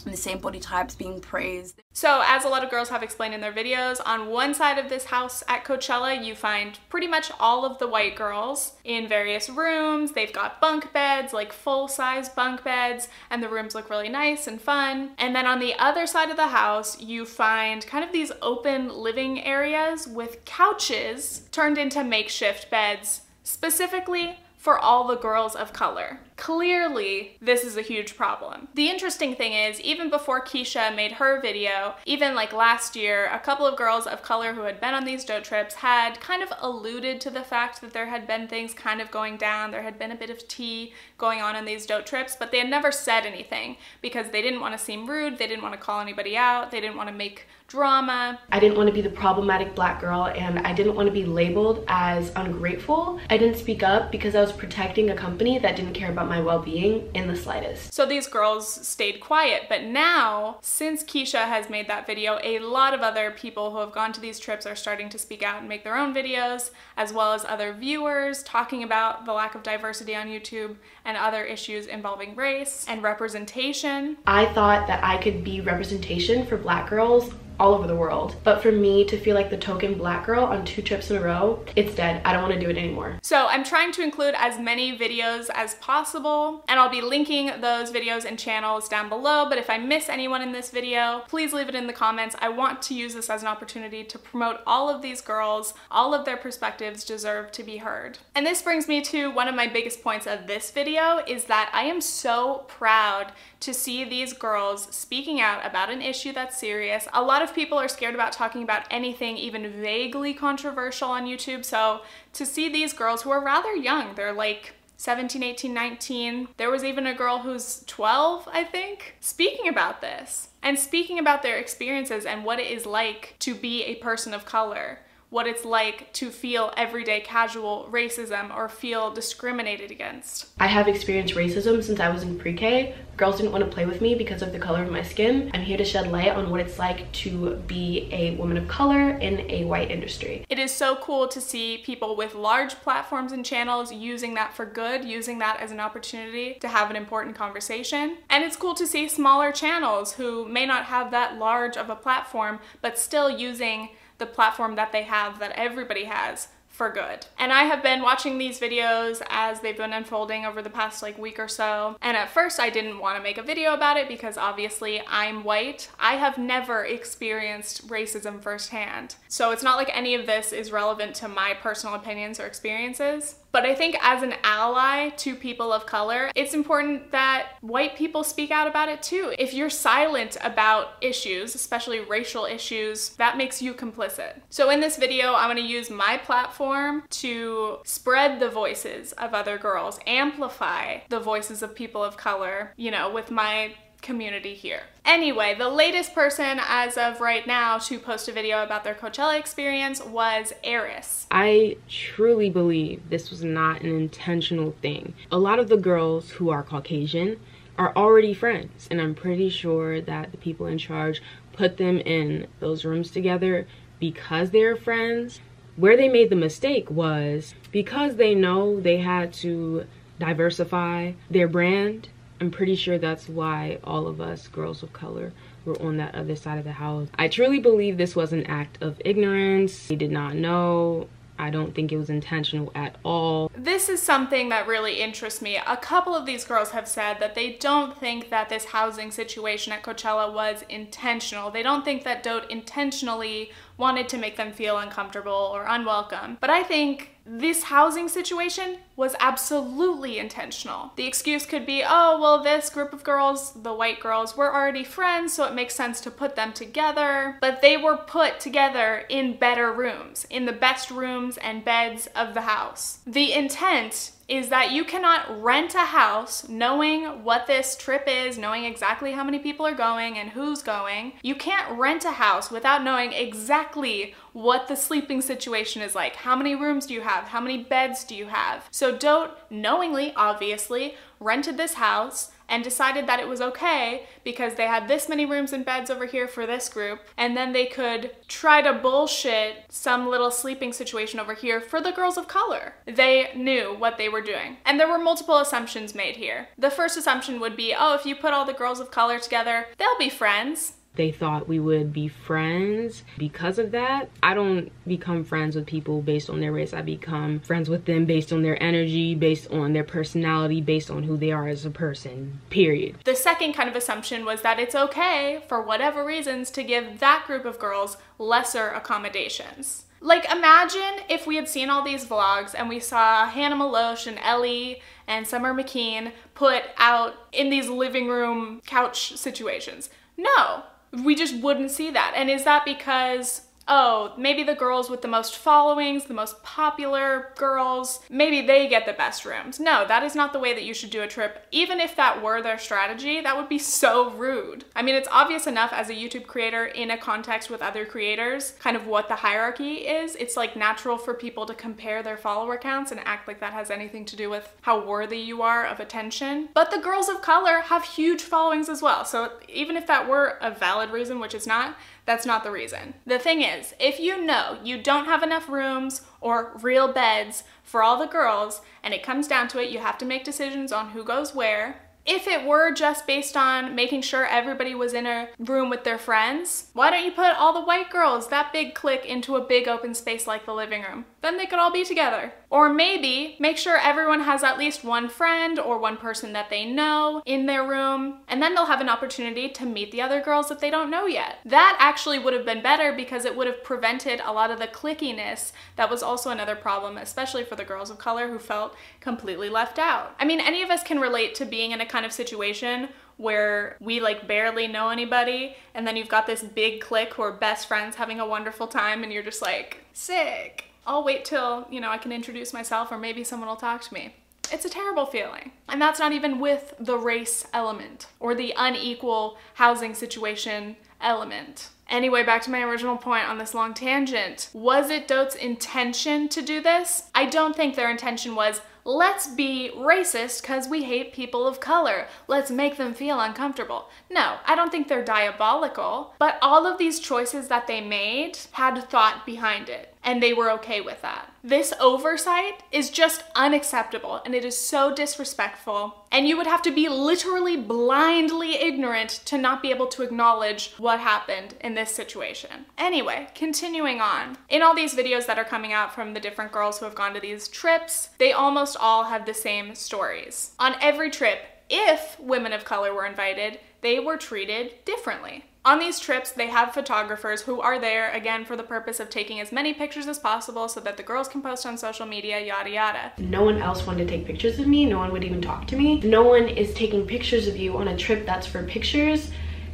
the 0.09 0.17
same 0.17 0.39
body 0.39 0.59
types 0.59 0.95
being 0.95 1.19
praised. 1.19 1.81
So, 1.93 2.23
as 2.25 2.45
a 2.45 2.47
lot 2.47 2.63
of 2.63 2.71
girls 2.71 2.89
have 2.89 3.03
explained 3.03 3.33
in 3.33 3.41
their 3.41 3.51
videos, 3.51 3.99
on 4.05 4.29
one 4.29 4.53
side 4.53 4.77
of 4.77 4.89
this 4.89 5.05
house 5.05 5.43
at 5.47 5.65
Coachella, 5.65 6.25
you 6.25 6.33
find 6.35 6.79
pretty 6.89 7.07
much 7.07 7.31
all 7.39 7.65
of 7.65 7.77
the 7.79 7.87
white 7.87 8.15
girls 8.15 8.73
in 8.83 9.07
various 9.07 9.49
rooms. 9.49 10.13
They've 10.13 10.31
got 10.31 10.61
bunk 10.61 10.93
beds, 10.93 11.33
like 11.33 11.51
full 11.51 11.87
size 11.87 12.29
bunk 12.29 12.63
beds, 12.63 13.09
and 13.29 13.43
the 13.43 13.49
rooms 13.49 13.75
look 13.75 13.89
really 13.89 14.09
nice 14.09 14.47
and 14.47 14.61
fun. 14.61 15.11
And 15.17 15.35
then 15.35 15.45
on 15.45 15.59
the 15.59 15.75
other 15.77 16.07
side 16.07 16.29
of 16.29 16.37
the 16.37 16.47
house, 16.47 17.01
you 17.01 17.25
find 17.25 17.85
kind 17.85 18.03
of 18.03 18.11
these 18.11 18.31
open 18.41 18.89
living 18.89 19.43
areas 19.43 20.07
with 20.07 20.45
couches 20.45 21.47
turned 21.51 21.77
into 21.77 22.03
makeshift 22.03 22.71
beds, 22.71 23.21
specifically 23.43 24.39
for 24.57 24.77
all 24.77 25.07
the 25.07 25.15
girls 25.15 25.55
of 25.55 25.73
color. 25.73 26.19
Clearly, 26.37 27.37
this 27.41 27.63
is 27.63 27.77
a 27.77 27.81
huge 27.81 28.15
problem. 28.17 28.67
The 28.73 28.89
interesting 28.89 29.35
thing 29.35 29.53
is, 29.53 29.79
even 29.81 30.09
before 30.09 30.43
Keisha 30.43 30.95
made 30.95 31.13
her 31.13 31.39
video, 31.39 31.95
even 32.05 32.33
like 32.33 32.51
last 32.51 32.95
year, 32.95 33.29
a 33.31 33.39
couple 33.39 33.65
of 33.65 33.77
girls 33.77 34.07
of 34.07 34.23
color 34.23 34.53
who 34.53 34.61
had 34.61 34.81
been 34.81 34.93
on 34.93 35.05
these 35.05 35.23
dote 35.23 35.43
trips 35.43 35.75
had 35.75 36.19
kind 36.19 36.41
of 36.41 36.51
alluded 36.59 37.21
to 37.21 37.29
the 37.29 37.43
fact 37.43 37.81
that 37.81 37.93
there 37.93 38.07
had 38.07 38.25
been 38.25 38.47
things 38.47 38.73
kind 38.73 39.01
of 39.01 39.11
going 39.11 39.37
down, 39.37 39.71
there 39.71 39.83
had 39.83 39.99
been 39.99 40.11
a 40.11 40.15
bit 40.15 40.29
of 40.29 40.47
tea 40.47 40.93
going 41.17 41.41
on 41.41 41.55
in 41.55 41.65
these 41.65 41.85
dote 41.85 42.05
trips, 42.05 42.35
but 42.35 42.51
they 42.51 42.59
had 42.59 42.69
never 42.69 42.91
said 42.91 43.25
anything 43.25 43.77
because 44.01 44.31
they 44.31 44.41
didn't 44.41 44.61
want 44.61 44.77
to 44.77 44.83
seem 44.83 45.07
rude, 45.07 45.37
they 45.37 45.47
didn't 45.47 45.63
want 45.63 45.75
to 45.75 45.79
call 45.79 45.99
anybody 45.99 46.35
out, 46.35 46.71
they 46.71 46.81
didn't 46.81 46.97
want 46.97 47.09
to 47.09 47.15
make 47.15 47.47
drama. 47.71 48.37
I 48.51 48.59
didn't 48.59 48.75
want 48.75 48.87
to 48.87 48.93
be 48.93 49.01
the 49.01 49.09
problematic 49.09 49.73
black 49.75 50.01
girl 50.01 50.25
and 50.25 50.59
I 50.59 50.73
didn't 50.73 50.93
want 50.93 51.07
to 51.07 51.13
be 51.13 51.23
labeled 51.23 51.85
as 51.87 52.31
ungrateful. 52.35 53.17
I 53.29 53.37
didn't 53.37 53.57
speak 53.57 53.81
up 53.81 54.11
because 54.11 54.35
I 54.35 54.41
was 54.41 54.51
protecting 54.51 55.09
a 55.09 55.15
company 55.15 55.57
that 55.59 55.77
didn't 55.77 55.93
care 55.93 56.11
about 56.11 56.20
my 56.27 56.41
well-being 56.41 57.09
in 57.13 57.27
the 57.27 57.35
slightest. 57.35 57.93
So 57.93 58.05
these 58.05 58.27
girls 58.27 58.67
stayed 58.87 59.19
quiet, 59.19 59.63
but 59.69 59.83
now, 59.83 60.57
since 60.61 61.03
Keisha 61.03 61.45
has 61.45 61.69
made 61.69 61.87
that 61.87 62.07
video, 62.07 62.39
a 62.43 62.59
lot 62.59 62.93
of 62.93 63.01
other 63.01 63.31
people 63.31 63.71
who 63.71 63.77
have 63.77 63.91
gone 63.91 64.13
to 64.13 64.21
these 64.21 64.39
trips 64.39 64.65
are 64.65 64.75
starting 64.75 65.09
to 65.09 65.17
speak 65.17 65.43
out 65.43 65.59
and 65.59 65.69
make 65.69 65.83
their 65.83 65.97
own 65.97 66.13
videos, 66.13 66.71
as 66.97 67.13
well 67.13 67.33
as 67.33 67.45
other 67.45 67.73
viewers 67.73 68.43
talking 68.43 68.83
about 68.83 69.25
the 69.25 69.33
lack 69.33 69.55
of 69.55 69.63
diversity 69.63 70.15
on 70.15 70.27
YouTube 70.27 70.75
and 71.05 71.17
other 71.17 71.43
issues 71.43 71.87
involving 71.87 72.35
race 72.35 72.85
and 72.87 73.03
representation. 73.03 74.17
I 74.25 74.45
thought 74.53 74.87
that 74.87 75.03
I 75.03 75.17
could 75.17 75.43
be 75.43 75.61
representation 75.61 76.45
for 76.45 76.57
black 76.57 76.89
girls 76.89 77.31
all 77.59 77.73
over 77.73 77.87
the 77.87 77.95
world. 77.95 78.35
But 78.43 78.61
for 78.61 78.71
me 78.71 79.05
to 79.05 79.17
feel 79.17 79.35
like 79.35 79.49
the 79.49 79.57
token 79.57 79.95
black 79.95 80.25
girl 80.25 80.45
on 80.45 80.65
two 80.65 80.81
trips 80.81 81.11
in 81.11 81.17
a 81.17 81.21
row, 81.21 81.63
it's 81.75 81.95
dead. 81.95 82.21
I 82.25 82.33
don't 82.33 82.41
want 82.41 82.53
to 82.53 82.59
do 82.59 82.69
it 82.69 82.77
anymore. 82.77 83.19
So 83.21 83.47
I'm 83.47 83.63
trying 83.63 83.91
to 83.93 84.01
include 84.01 84.35
as 84.37 84.59
many 84.59 84.97
videos 84.97 85.49
as 85.53 85.75
possible 85.75 86.63
and 86.67 86.79
I'll 86.79 86.89
be 86.89 87.01
linking 87.01 87.51
those 87.61 87.91
videos 87.91 88.25
and 88.25 88.37
channels 88.37 88.89
down 88.89 89.09
below. 89.09 89.47
But 89.47 89.57
if 89.57 89.69
I 89.69 89.77
miss 89.77 90.09
anyone 90.09 90.41
in 90.41 90.51
this 90.51 90.69
video, 90.69 91.23
please 91.27 91.53
leave 91.53 91.69
it 91.69 91.75
in 91.75 91.87
the 91.87 91.93
comments. 91.93 92.35
I 92.39 92.49
want 92.49 92.81
to 92.83 92.93
use 92.93 93.13
this 93.13 93.29
as 93.29 93.41
an 93.41 93.47
opportunity 93.47 94.03
to 94.03 94.19
promote 94.19 94.61
all 94.65 94.89
of 94.89 95.01
these 95.01 95.21
girls. 95.21 95.73
All 95.89 96.13
of 96.13 96.25
their 96.25 96.37
perspectives 96.37 97.03
deserve 97.03 97.51
to 97.53 97.63
be 97.63 97.77
heard. 97.77 98.17
And 98.35 98.45
this 98.45 98.61
brings 98.61 98.87
me 98.87 99.01
to 99.01 99.31
one 99.31 99.47
of 99.47 99.55
my 99.55 99.67
biggest 99.67 100.01
points 100.01 100.27
of 100.27 100.47
this 100.47 100.71
video 100.71 101.21
is 101.27 101.45
that 101.45 101.69
I 101.73 101.83
am 101.83 102.01
so 102.01 102.65
proud 102.67 103.33
to 103.61 103.73
see 103.73 104.03
these 104.03 104.33
girls 104.33 104.87
speaking 104.93 105.39
out 105.39 105.65
about 105.65 105.89
an 105.89 106.01
issue 106.01 106.33
that's 106.33 106.57
serious. 106.57 107.07
A 107.13 107.21
lot 107.21 107.40
of 107.43 107.53
people 107.53 107.77
are 107.77 107.87
scared 107.87 108.15
about 108.15 108.31
talking 108.31 108.63
about 108.63 108.85
anything 108.89 109.37
even 109.37 109.71
vaguely 109.81 110.33
controversial 110.33 111.09
on 111.09 111.25
YouTube. 111.25 111.65
So 111.65 112.01
to 112.33 112.45
see 112.45 112.69
these 112.69 112.93
girls 112.93 113.21
who 113.21 113.31
are 113.31 113.43
rather 113.43 113.75
young, 113.75 114.15
they're 114.15 114.33
like 114.33 114.73
17, 114.97 115.41
18, 115.41 115.73
19. 115.73 116.47
There 116.57 116.69
was 116.69 116.83
even 116.83 117.07
a 117.07 117.15
girl 117.15 117.39
who's 117.39 117.83
12, 117.87 118.47
I 118.51 118.63
think, 118.63 119.15
speaking 119.19 119.67
about 119.67 119.99
this 119.99 120.49
and 120.61 120.77
speaking 120.77 121.17
about 121.17 121.41
their 121.41 121.57
experiences 121.57 122.25
and 122.25 122.45
what 122.45 122.59
it 122.59 122.69
is 122.69 122.85
like 122.85 123.35
to 123.39 123.55
be 123.55 123.83
a 123.83 123.95
person 123.95 124.33
of 124.33 124.45
color 124.45 124.99
what 125.31 125.47
it's 125.47 125.63
like 125.63 126.11
to 126.11 126.29
feel 126.29 126.73
everyday 126.75 127.21
casual 127.21 127.87
racism 127.89 128.53
or 128.53 128.67
feel 128.67 129.11
discriminated 129.11 129.89
against. 129.89 130.47
I 130.59 130.67
have 130.67 130.89
experienced 130.89 131.35
racism 131.35 131.81
since 131.81 132.01
I 132.01 132.09
was 132.09 132.23
in 132.23 132.37
pre-K. 132.37 132.93
Girls 133.15 133.37
didn't 133.37 133.53
want 133.53 133.63
to 133.63 133.71
play 133.71 133.85
with 133.85 134.01
me 134.01 134.13
because 134.13 134.41
of 134.41 134.51
the 134.51 134.59
color 134.59 134.83
of 134.83 134.91
my 134.91 135.01
skin. 135.01 135.49
I'm 135.53 135.61
here 135.61 135.77
to 135.77 135.85
shed 135.85 136.11
light 136.11 136.33
on 136.33 136.49
what 136.49 136.59
it's 136.59 136.77
like 136.77 137.09
to 137.13 137.55
be 137.65 138.09
a 138.11 138.35
woman 138.35 138.57
of 138.57 138.67
color 138.67 139.11
in 139.11 139.49
a 139.49 139.63
white 139.63 139.89
industry. 139.89 140.45
It 140.49 140.59
is 140.59 140.71
so 140.71 140.97
cool 140.97 141.29
to 141.29 141.39
see 141.39 141.77
people 141.77 142.17
with 142.17 142.35
large 142.35 142.75
platforms 142.81 143.31
and 143.31 143.45
channels 143.45 143.93
using 143.93 144.33
that 144.33 144.53
for 144.53 144.65
good, 144.65 145.05
using 145.05 145.39
that 145.39 145.61
as 145.61 145.71
an 145.71 145.79
opportunity 145.79 146.55
to 146.55 146.67
have 146.67 146.89
an 146.89 146.97
important 146.97 147.37
conversation. 147.37 148.17
And 148.29 148.43
it's 148.43 148.57
cool 148.57 148.75
to 148.75 148.85
see 148.85 149.07
smaller 149.07 149.53
channels 149.53 150.13
who 150.13 150.45
may 150.45 150.65
not 150.65 150.85
have 150.85 151.09
that 151.11 151.37
large 151.37 151.77
of 151.77 151.89
a 151.89 151.95
platform, 151.95 152.59
but 152.81 152.99
still 152.99 153.29
using 153.29 153.91
the 154.21 154.25
platform 154.25 154.75
that 154.77 154.93
they 154.93 155.03
have 155.03 155.39
that 155.39 155.51
everybody 155.57 156.05
has 156.05 156.47
for 156.69 156.89
good. 156.89 157.25
And 157.37 157.51
I 157.51 157.63
have 157.63 157.83
been 157.83 158.01
watching 158.01 158.37
these 158.37 158.59
videos 158.59 159.21
as 159.29 159.59
they've 159.59 159.75
been 159.75 159.91
unfolding 159.91 160.45
over 160.45 160.61
the 160.61 160.69
past 160.69 161.03
like 161.03 161.17
week 161.17 161.37
or 161.37 161.49
so. 161.49 161.97
And 162.01 162.15
at 162.15 162.29
first 162.29 162.59
I 162.59 162.69
didn't 162.69 162.99
want 162.99 163.17
to 163.17 163.23
make 163.23 163.37
a 163.37 163.43
video 163.43 163.73
about 163.73 163.97
it 163.97 164.07
because 164.07 164.37
obviously 164.37 165.01
I'm 165.05 165.43
white. 165.43 165.89
I 165.99 166.13
have 166.13 166.37
never 166.37 166.85
experienced 166.85 167.87
racism 167.89 168.41
firsthand. 168.41 169.15
So 169.27 169.51
it's 169.51 169.63
not 169.63 169.75
like 169.75 169.95
any 169.95 170.15
of 170.15 170.25
this 170.25 170.53
is 170.53 170.71
relevant 170.71 171.13
to 171.15 171.27
my 171.27 171.55
personal 171.61 171.95
opinions 171.95 172.39
or 172.39 172.45
experiences. 172.45 173.35
But 173.51 173.65
I 173.65 173.75
think 173.75 173.97
as 174.01 174.23
an 174.23 174.35
ally 174.43 175.09
to 175.17 175.35
people 175.35 175.73
of 175.73 175.85
color, 175.85 176.31
it's 176.35 176.53
important 176.53 177.11
that 177.11 177.53
white 177.61 177.95
people 177.95 178.23
speak 178.23 178.51
out 178.51 178.67
about 178.67 178.89
it 178.89 179.01
too. 179.03 179.33
If 179.37 179.53
you're 179.53 179.69
silent 179.69 180.37
about 180.41 180.93
issues, 181.01 181.55
especially 181.55 181.99
racial 181.99 182.45
issues, 182.45 183.09
that 183.17 183.37
makes 183.37 183.61
you 183.61 183.73
complicit. 183.73 184.41
So 184.49 184.69
in 184.69 184.79
this 184.79 184.97
video, 184.97 185.33
I'm 185.33 185.49
gonna 185.49 185.61
use 185.61 185.89
my 185.89 186.17
platform 186.17 187.03
to 187.09 187.79
spread 187.83 188.39
the 188.39 188.49
voices 188.49 189.11
of 189.13 189.33
other 189.33 189.57
girls, 189.57 189.99
amplify 190.07 190.99
the 191.09 191.19
voices 191.19 191.61
of 191.61 191.75
people 191.75 192.03
of 192.03 192.17
color, 192.17 192.73
you 192.77 192.91
know, 192.91 193.11
with 193.11 193.31
my 193.31 193.75
community 194.01 194.53
here. 194.53 194.81
Anyway, 195.05 195.55
the 195.57 195.69
latest 195.69 196.13
person 196.13 196.59
as 196.61 196.97
of 196.97 197.21
right 197.21 197.45
now 197.45 197.77
to 197.77 197.99
post 197.99 198.27
a 198.27 198.31
video 198.31 198.63
about 198.63 198.83
their 198.83 198.93
Coachella 198.95 199.37
experience 199.39 200.03
was 200.03 200.53
Eris. 200.63 201.27
I 201.31 201.77
truly 201.87 202.49
believe 202.49 203.09
this 203.09 203.29
was 203.29 203.43
not 203.43 203.81
an 203.81 203.95
intentional 203.95 204.75
thing. 204.81 205.13
A 205.31 205.37
lot 205.37 205.59
of 205.59 205.69
the 205.69 205.77
girls 205.77 206.31
who 206.31 206.49
are 206.49 206.63
Caucasian 206.63 207.39
are 207.77 207.95
already 207.95 208.33
friends, 208.33 208.87
and 208.91 209.01
I'm 209.01 209.15
pretty 209.15 209.49
sure 209.49 210.01
that 210.01 210.31
the 210.31 210.37
people 210.37 210.65
in 210.67 210.77
charge 210.77 211.21
put 211.53 211.77
them 211.77 211.99
in 211.99 212.47
those 212.59 212.85
rooms 212.85 213.11
together 213.11 213.67
because 213.99 214.51
they're 214.51 214.75
friends 214.75 215.39
Where 215.77 215.95
they 215.95 216.09
made 216.09 216.29
the 216.29 216.35
mistake 216.35 216.91
was 216.91 217.55
because 217.71 218.17
they 218.17 218.35
know 218.35 218.79
they 218.79 218.97
had 218.97 219.31
to 219.35 219.85
diversify 220.19 221.13
their 221.29 221.47
brand. 221.47 222.09
I'm 222.41 222.49
pretty 222.49 222.75
sure 222.75 222.97
that's 222.97 223.29
why 223.29 223.77
all 223.83 224.07
of 224.07 224.19
us 224.19 224.47
girls 224.47 224.81
of 224.81 224.91
color 224.91 225.31
were 225.63 225.79
on 225.79 225.97
that 225.97 226.15
other 226.15 226.35
side 226.35 226.57
of 226.57 226.63
the 226.63 226.71
house. 226.71 227.07
I 227.19 227.27
truly 227.27 227.59
believe 227.59 227.97
this 227.97 228.15
was 228.15 228.33
an 228.33 228.47
act 228.47 228.81
of 228.81 228.99
ignorance. 229.05 229.87
They 229.87 229.95
did 229.95 230.11
not 230.11 230.33
know 230.33 231.07
I 231.41 231.49
don't 231.49 231.73
think 231.73 231.91
it 231.91 231.97
was 231.97 232.11
intentional 232.11 232.71
at 232.75 232.97
all. 233.03 233.51
This 233.55 233.89
is 233.89 233.99
something 233.99 234.49
that 234.49 234.67
really 234.67 235.01
interests 235.01 235.41
me. 235.41 235.57
A 235.57 235.75
couple 235.75 236.15
of 236.15 236.27
these 236.27 236.45
girls 236.45 236.69
have 236.69 236.87
said 236.87 237.19
that 237.19 237.33
they 237.33 237.53
don't 237.53 237.97
think 237.97 238.29
that 238.29 238.49
this 238.49 238.65
housing 238.65 239.09
situation 239.09 239.73
at 239.73 239.81
Coachella 239.81 240.31
was 240.31 240.63
intentional. 240.69 241.49
They 241.49 241.63
don't 241.63 241.83
think 241.83 242.03
that 242.03 242.21
Dote 242.21 242.49
intentionally 242.51 243.51
wanted 243.77 244.07
to 244.09 244.19
make 244.19 244.37
them 244.37 244.51
feel 244.51 244.77
uncomfortable 244.77 245.31
or 245.31 245.65
unwelcome. 245.65 246.37
But 246.39 246.51
I 246.51 246.61
think 246.61 247.10
this 247.25 247.63
housing 247.63 248.07
situation 248.09 248.77
was 248.95 249.15
absolutely 249.19 250.17
intentional. 250.17 250.91
The 250.95 251.07
excuse 251.07 251.45
could 251.45 251.65
be, 251.65 251.83
oh, 251.85 252.19
well, 252.19 252.43
this 252.43 252.69
group 252.69 252.93
of 252.93 253.03
girls, 253.03 253.53
the 253.53 253.73
white 253.73 253.99
girls, 253.99 254.35
were 254.35 254.53
already 254.53 254.83
friends, 254.83 255.33
so 255.33 255.45
it 255.45 255.53
makes 255.53 255.75
sense 255.75 256.01
to 256.01 256.11
put 256.11 256.35
them 256.35 256.53
together. 256.53 257.37
But 257.41 257.61
they 257.61 257.77
were 257.77 257.97
put 257.97 258.39
together 258.39 259.05
in 259.09 259.37
better 259.37 259.71
rooms, 259.71 260.25
in 260.29 260.45
the 260.45 260.51
best 260.51 260.91
rooms 260.91 261.37
and 261.37 261.63
beds 261.63 262.07
of 262.15 262.33
the 262.33 262.41
house. 262.41 262.99
The 263.05 263.33
intent 263.33 264.11
is 264.31 264.47
that 264.47 264.71
you 264.71 264.85
cannot 264.85 265.43
rent 265.43 265.75
a 265.75 265.79
house 265.79 266.47
knowing 266.47 267.21
what 267.21 267.47
this 267.47 267.75
trip 267.75 268.05
is, 268.07 268.37
knowing 268.37 268.63
exactly 268.63 269.11
how 269.11 269.25
many 269.25 269.37
people 269.37 269.67
are 269.67 269.75
going 269.75 270.17
and 270.17 270.29
who's 270.29 270.61
going. 270.61 271.11
You 271.21 271.35
can't 271.35 271.77
rent 271.77 272.05
a 272.05 272.11
house 272.11 272.49
without 272.49 272.81
knowing 272.81 273.11
exactly 273.11 274.15
what 274.31 274.69
the 274.69 274.77
sleeping 274.77 275.19
situation 275.19 275.81
is 275.81 275.95
like. 275.95 276.15
How 276.15 276.37
many 276.37 276.55
rooms 276.55 276.85
do 276.85 276.93
you 276.93 277.01
have? 277.01 277.25
How 277.25 277.41
many 277.41 277.61
beds 277.61 278.05
do 278.05 278.15
you 278.15 278.27
have? 278.27 278.69
So 278.71 278.97
Dote 278.97 279.37
knowingly, 279.49 280.13
obviously, 280.15 280.95
rented 281.19 281.57
this 281.57 281.73
house 281.73 282.31
and 282.51 282.63
decided 282.63 283.07
that 283.07 283.19
it 283.19 283.27
was 283.27 283.41
okay 283.41 284.05
because 284.23 284.53
they 284.53 284.67
had 284.67 284.87
this 284.87 285.09
many 285.09 285.25
rooms 285.25 285.53
and 285.53 285.65
beds 285.65 285.89
over 285.89 286.05
here 286.05 286.27
for 286.27 286.45
this 286.45 286.69
group, 286.69 286.99
and 287.17 287.35
then 287.35 287.53
they 287.53 287.65
could 287.65 288.11
try 288.27 288.61
to 288.61 288.73
bullshit 288.73 289.55
some 289.69 290.07
little 290.07 290.29
sleeping 290.29 290.73
situation 290.73 291.19
over 291.19 291.33
here 291.33 291.61
for 291.61 291.81
the 291.81 291.91
girls 291.91 292.17
of 292.17 292.27
color. 292.27 292.73
They 292.85 293.31
knew 293.35 293.73
what 293.75 293.97
they 293.97 294.09
were 294.09 294.21
doing. 294.21 294.57
And 294.65 294.79
there 294.79 294.89
were 294.89 294.99
multiple 294.99 295.39
assumptions 295.39 295.95
made 295.95 296.17
here. 296.17 296.49
The 296.57 296.69
first 296.69 296.97
assumption 296.97 297.39
would 297.39 297.55
be 297.55 297.73
oh, 297.73 297.95
if 297.95 298.05
you 298.05 298.15
put 298.15 298.33
all 298.33 298.45
the 298.45 298.53
girls 298.53 298.81
of 298.81 298.91
color 298.91 299.17
together, 299.17 299.67
they'll 299.77 299.97
be 299.97 300.09
friends. 300.09 300.73
They 300.95 301.11
thought 301.11 301.47
we 301.47 301.59
would 301.59 301.93
be 301.93 302.09
friends 302.09 303.03
because 303.17 303.57
of 303.57 303.71
that. 303.71 304.09
I 304.21 304.33
don't 304.33 304.71
become 304.85 305.23
friends 305.23 305.55
with 305.55 305.65
people 305.65 306.01
based 306.01 306.29
on 306.29 306.41
their 306.41 306.51
race. 306.51 306.73
I 306.73 306.81
become 306.81 307.39
friends 307.39 307.69
with 307.69 307.85
them 307.85 308.05
based 308.05 308.33
on 308.33 308.41
their 308.41 308.61
energy, 308.61 309.15
based 309.15 309.49
on 309.51 309.71
their 309.71 309.85
personality, 309.85 310.59
based 310.59 310.91
on 310.91 311.03
who 311.03 311.15
they 311.15 311.31
are 311.31 311.47
as 311.47 311.65
a 311.65 311.69
person, 311.69 312.41
period. 312.49 312.97
The 313.05 313.15
second 313.15 313.53
kind 313.53 313.69
of 313.69 313.75
assumption 313.75 314.25
was 314.25 314.41
that 314.41 314.59
it's 314.59 314.75
okay, 314.75 315.43
for 315.47 315.61
whatever 315.61 316.03
reasons, 316.03 316.51
to 316.51 316.63
give 316.63 316.99
that 316.99 317.23
group 317.25 317.45
of 317.45 317.57
girls 317.57 317.95
lesser 318.17 318.67
accommodations. 318.69 319.85
Like, 320.03 320.29
imagine 320.31 321.03
if 321.09 321.27
we 321.27 321.35
had 321.35 321.47
seen 321.47 321.69
all 321.69 321.83
these 321.83 322.05
vlogs 322.05 322.55
and 322.57 322.67
we 322.67 322.79
saw 322.79 323.27
Hannah 323.27 323.55
Meloche 323.55 324.07
and 324.07 324.17
Ellie 324.19 324.81
and 325.07 325.27
Summer 325.27 325.53
McKeen 325.53 326.11
put 326.33 326.63
out 326.77 327.13
in 327.31 327.49
these 327.49 327.69
living 327.69 328.07
room 328.07 328.61
couch 328.65 329.15
situations. 329.15 329.89
No, 330.17 330.63
we 330.91 331.15
just 331.15 331.35
wouldn't 331.41 331.71
see 331.71 331.91
that. 331.91 332.13
And 332.15 332.29
is 332.29 332.43
that 332.43 332.65
because 332.65 333.41
oh, 333.67 334.13
maybe 334.17 334.43
the 334.43 334.55
girls 334.55 334.89
with 334.89 335.01
the 335.01 335.07
most 335.07 335.37
followings, 335.37 336.05
the 336.05 336.13
most 336.13 336.41
popular 336.43 337.31
girls, 337.35 337.99
maybe 338.09 338.45
they 338.45 338.67
get 338.67 338.85
the 338.85 338.93
best 338.93 339.25
rooms. 339.25 339.59
No, 339.59 339.85
that 339.87 340.03
is 340.03 340.15
not 340.15 340.33
the 340.33 340.39
way 340.39 340.53
that 340.53 340.63
you 340.63 340.73
should 340.73 340.89
do 340.89 341.01
a 341.01 341.07
trip. 341.07 341.45
Even 341.51 341.79
if 341.79 341.95
that 341.95 342.21
were 342.21 342.41
their 342.41 342.57
strategy, 342.57 343.21
that 343.21 343.37
would 343.37 343.49
be 343.49 343.59
so 343.59 344.11
rude. 344.11 344.65
I 344.75 344.81
mean, 344.81 344.95
it's 344.95 345.07
obvious 345.11 345.47
enough 345.47 345.73
as 345.73 345.89
a 345.89 345.93
YouTube 345.93 346.27
creator 346.27 346.65
in 346.65 346.91
a 346.91 346.97
context 346.97 347.49
with 347.49 347.61
other 347.61 347.85
creators, 347.85 348.51
kind 348.59 348.75
of 348.75 348.87
what 348.87 349.07
the 349.07 349.15
hierarchy 349.15 349.73
is. 349.75 350.15
It's 350.15 350.37
like 350.37 350.55
natural 350.55 350.97
for 350.97 351.13
people 351.13 351.45
to 351.45 351.53
compare 351.53 352.03
their 352.03 352.17
follower 352.17 352.57
counts 352.57 352.91
and 352.91 352.99
act 353.01 353.27
like 353.27 353.39
that 353.39 353.53
has 353.53 353.71
anything 353.71 354.05
to 354.05 354.15
do 354.15 354.29
with 354.29 354.53
how 354.61 354.85
worthy 354.85 355.19
you 355.19 355.41
are 355.41 355.65
of 355.65 355.79
attention. 355.79 356.49
But 356.53 356.71
the 356.71 356.79
girls 356.79 357.09
of 357.09 357.21
color 357.21 357.59
have 357.59 357.83
huge 357.83 358.21
followings 358.21 358.69
as 358.69 358.81
well. 358.81 359.05
So 359.05 359.31
even 359.47 359.77
if 359.77 359.87
that 359.87 360.07
were 360.07 360.37
a 360.41 360.51
valid 360.51 360.91
reason, 360.91 361.19
which 361.19 361.33
it's 361.33 361.47
not, 361.47 361.77
that's 362.05 362.25
not 362.25 362.43
the 362.43 362.51
reason. 362.51 362.95
The 363.05 363.19
thing 363.19 363.41
is, 363.41 363.73
if 363.79 363.99
you 363.99 364.23
know 364.23 364.57
you 364.63 364.81
don't 364.81 365.05
have 365.05 365.23
enough 365.23 365.49
rooms 365.49 366.01
or 366.19 366.57
real 366.61 366.91
beds 366.91 367.43
for 367.63 367.83
all 367.83 367.97
the 367.97 368.07
girls, 368.07 368.61
and 368.83 368.93
it 368.93 369.03
comes 369.03 369.27
down 369.27 369.47
to 369.49 369.59
it, 369.61 369.69
you 369.69 369.79
have 369.79 369.97
to 369.99 370.05
make 370.05 370.23
decisions 370.23 370.71
on 370.71 370.89
who 370.89 371.03
goes 371.03 371.35
where, 371.35 371.81
if 372.05 372.27
it 372.27 372.45
were 372.45 372.73
just 372.73 373.05
based 373.05 373.37
on 373.37 373.75
making 373.75 374.01
sure 374.01 374.25
everybody 374.25 374.73
was 374.73 374.93
in 374.93 375.05
a 375.05 375.29
room 375.39 375.69
with 375.69 375.83
their 375.83 375.97
friends, 375.97 376.69
why 376.73 376.89
don't 376.89 377.05
you 377.05 377.11
put 377.11 377.35
all 377.37 377.53
the 377.53 377.65
white 377.65 377.89
girls, 377.89 378.27
that 378.29 378.51
big 378.51 378.73
clique, 378.73 379.05
into 379.05 379.35
a 379.35 379.45
big 379.45 379.67
open 379.67 379.93
space 379.93 380.25
like 380.25 380.45
the 380.45 380.53
living 380.53 380.81
room? 380.81 381.05
Then 381.21 381.37
they 381.37 381.45
could 381.45 381.59
all 381.59 381.71
be 381.71 381.85
together. 381.85 382.33
Or 382.49 382.73
maybe 382.73 383.37
make 383.39 383.57
sure 383.57 383.77
everyone 383.77 384.21
has 384.21 384.43
at 384.43 384.57
least 384.57 384.83
one 384.83 385.07
friend 385.07 385.59
or 385.59 385.77
one 385.77 385.95
person 385.95 386.33
that 386.33 386.49
they 386.49 386.65
know 386.65 387.21
in 387.25 387.45
their 387.45 387.65
room, 387.65 388.19
and 388.27 388.41
then 388.41 388.55
they'll 388.55 388.65
have 388.65 388.81
an 388.81 388.89
opportunity 388.89 389.47
to 389.49 389.65
meet 389.65 389.91
the 389.91 390.01
other 390.01 390.21
girls 390.21 390.49
that 390.49 390.59
they 390.59 390.69
don't 390.69 390.89
know 390.89 391.05
yet. 391.05 391.37
That 391.45 391.77
actually 391.79 392.19
would 392.19 392.33
have 392.33 392.45
been 392.45 392.63
better 392.63 392.91
because 392.91 393.25
it 393.25 393.35
would 393.37 393.47
have 393.47 393.63
prevented 393.63 394.19
a 394.21 394.33
lot 394.33 394.51
of 394.51 394.59
the 394.59 394.67
clickiness 394.67 395.51
that 395.75 395.89
was 395.89 396.03
also 396.03 396.29
another 396.29 396.55
problem, 396.55 396.97
especially 396.97 397.43
for 397.43 397.55
the 397.55 397.63
girls 397.63 397.89
of 397.89 397.99
color 397.99 398.27
who 398.27 398.39
felt 398.39 398.75
completely 398.99 399.49
left 399.49 399.77
out. 399.79 400.15
I 400.19 400.25
mean, 400.25 400.39
any 400.39 400.61
of 400.63 400.69
us 400.69 400.83
can 400.83 400.99
relate 400.99 401.35
to 401.35 401.45
being 401.45 401.71
in 401.71 401.79
a 401.79 401.85
kind 401.91 402.05
of 402.05 402.11
situation 402.11 402.89
where 403.17 403.77
we 403.79 403.99
like 403.99 404.27
barely 404.27 404.67
know 404.67 404.89
anybody 404.89 405.55
and 405.75 405.85
then 405.85 405.95
you've 405.95 406.09
got 406.09 406.25
this 406.25 406.41
big 406.41 406.81
clique 406.81 407.13
who 407.13 407.21
are 407.21 407.31
best 407.31 407.67
friends 407.67 407.95
having 407.95 408.19
a 408.19 408.25
wonderful 408.25 408.67
time 408.67 409.03
and 409.03 409.13
you're 409.13 409.21
just 409.21 409.41
like, 409.41 409.85
sick. 409.93 410.65
I'll 410.87 411.03
wait 411.03 411.25
till, 411.25 411.67
you 411.69 411.79
know, 411.79 411.89
I 411.91 411.97
can 411.97 412.11
introduce 412.11 412.53
myself 412.53 412.91
or 412.91 412.97
maybe 412.97 413.23
someone 413.23 413.47
will 413.47 413.55
talk 413.55 413.81
to 413.83 413.93
me. 413.93 414.15
It's 414.51 414.65
a 414.65 414.69
terrible 414.69 415.05
feeling. 415.05 415.51
And 415.69 415.81
that's 415.81 415.99
not 415.99 416.11
even 416.11 416.39
with 416.39 416.73
the 416.79 416.97
race 416.97 417.45
element 417.53 418.07
or 418.19 418.33
the 418.33 418.53
unequal 418.57 419.37
housing 419.53 419.93
situation 419.93 420.75
element. 420.99 421.69
Anyway, 421.89 422.23
back 422.23 422.41
to 422.41 422.49
my 422.49 422.61
original 422.61 422.97
point 422.97 423.27
on 423.27 423.37
this 423.37 423.53
long 423.53 423.73
tangent. 423.73 424.49
Was 424.53 424.89
it 424.89 425.07
Dote's 425.07 425.35
intention 425.35 426.29
to 426.29 426.41
do 426.41 426.61
this? 426.61 427.03
I 427.13 427.25
don't 427.25 427.55
think 427.55 427.75
their 427.75 427.91
intention 427.91 428.33
was, 428.33 428.61
let's 428.83 429.27
be 429.27 429.71
racist 429.75 430.41
because 430.41 430.67
we 430.67 430.83
hate 430.83 431.13
people 431.13 431.47
of 431.47 431.59
color. 431.59 432.07
Let's 432.27 432.51
make 432.51 432.77
them 432.77 432.93
feel 432.93 433.19
uncomfortable. 433.19 433.89
No, 434.09 434.37
I 434.45 434.55
don't 434.55 434.71
think 434.71 434.87
they're 434.87 435.03
diabolical, 435.03 436.13
but 436.19 436.37
all 436.41 436.65
of 436.65 436.77
these 436.77 436.99
choices 436.99 437.47
that 437.47 437.67
they 437.67 437.81
made 437.81 438.37
had 438.53 438.77
thought 438.89 439.25
behind 439.25 439.69
it 439.69 439.90
and 440.03 440.21
they 440.21 440.33
were 440.33 440.51
okay 440.51 440.81
with 440.81 441.01
that. 441.01 441.31
This 441.43 441.73
oversight 441.79 442.63
is 442.71 442.89
just 442.89 443.23
unacceptable 443.35 444.21
and 444.25 444.35
it 444.35 444.45
is 444.45 444.57
so 444.57 444.93
disrespectful. 444.93 446.05
And 446.11 446.27
you 446.27 446.37
would 446.37 446.47
have 446.47 446.61
to 446.63 446.71
be 446.71 446.87
literally 446.89 447.57
blindly 447.57 448.55
ignorant 448.55 449.09
to 449.25 449.37
not 449.37 449.61
be 449.61 449.71
able 449.71 449.87
to 449.87 450.03
acknowledge 450.03 450.73
what 450.77 450.99
happened 450.99 451.55
in 451.61 451.73
this 451.73 451.93
situation. 451.93 452.65
Anyway, 452.77 453.27
continuing 453.33 454.01
on. 454.01 454.37
In 454.49 454.61
all 454.61 454.75
these 454.75 454.95
videos 454.95 455.25
that 455.25 455.39
are 455.39 455.45
coming 455.45 455.73
out 455.73 455.93
from 455.93 456.13
the 456.13 456.19
different 456.19 456.51
girls 456.51 456.79
who 456.79 456.85
have 456.85 456.95
gone 456.95 457.13
to 457.13 457.19
these 457.19 457.47
trips, 457.47 458.09
they 458.17 458.33
almost 458.33 458.77
all 458.79 459.05
have 459.05 459.25
the 459.25 459.33
same 459.33 459.73
stories. 459.75 460.51
On 460.59 460.75
every 460.81 461.09
trip, 461.09 461.39
if 461.69 462.19
women 462.19 462.53
of 462.53 462.65
color 462.65 462.93
were 462.93 463.05
invited, 463.05 463.59
they 463.81 463.99
were 463.99 464.17
treated 464.17 464.73
differently. 464.85 465.45
On 465.63 465.77
these 465.77 465.99
trips, 465.99 466.31
they 466.31 466.47
have 466.47 466.73
photographers 466.73 467.43
who 467.43 467.61
are 467.61 467.77
there 467.77 468.11
again 468.13 468.45
for 468.45 468.57
the 468.57 468.63
purpose 468.63 468.99
of 468.99 469.11
taking 469.11 469.39
as 469.39 469.51
many 469.51 469.75
pictures 469.75 470.07
as 470.07 470.17
possible 470.17 470.67
so 470.67 470.79
that 470.79 470.97
the 470.97 471.03
girls 471.03 471.27
can 471.27 471.43
post 471.43 471.67
on 471.67 471.77
social 471.77 472.07
media, 472.07 472.43
yada 472.43 472.71
yada. 472.71 473.11
No 473.19 473.43
one 473.43 473.59
else 473.59 473.85
wanted 473.85 474.07
to 474.07 474.17
take 474.17 474.25
pictures 474.25 474.57
of 474.57 474.65
me. 474.65 474.87
No 474.87 474.97
one 474.97 475.11
would 475.11 475.23
even 475.23 475.39
talk 475.39 475.67
to 475.67 475.75
me. 475.75 475.99
No 475.99 476.23
one 476.23 476.47
is 476.47 476.73
taking 476.73 477.05
pictures 477.05 477.47
of 477.47 477.57
you 477.57 477.77
on 477.77 477.89
a 477.89 477.95
trip 477.95 478.25
that's 478.25 478.47
for 478.47 478.63
pictures 478.63 479.29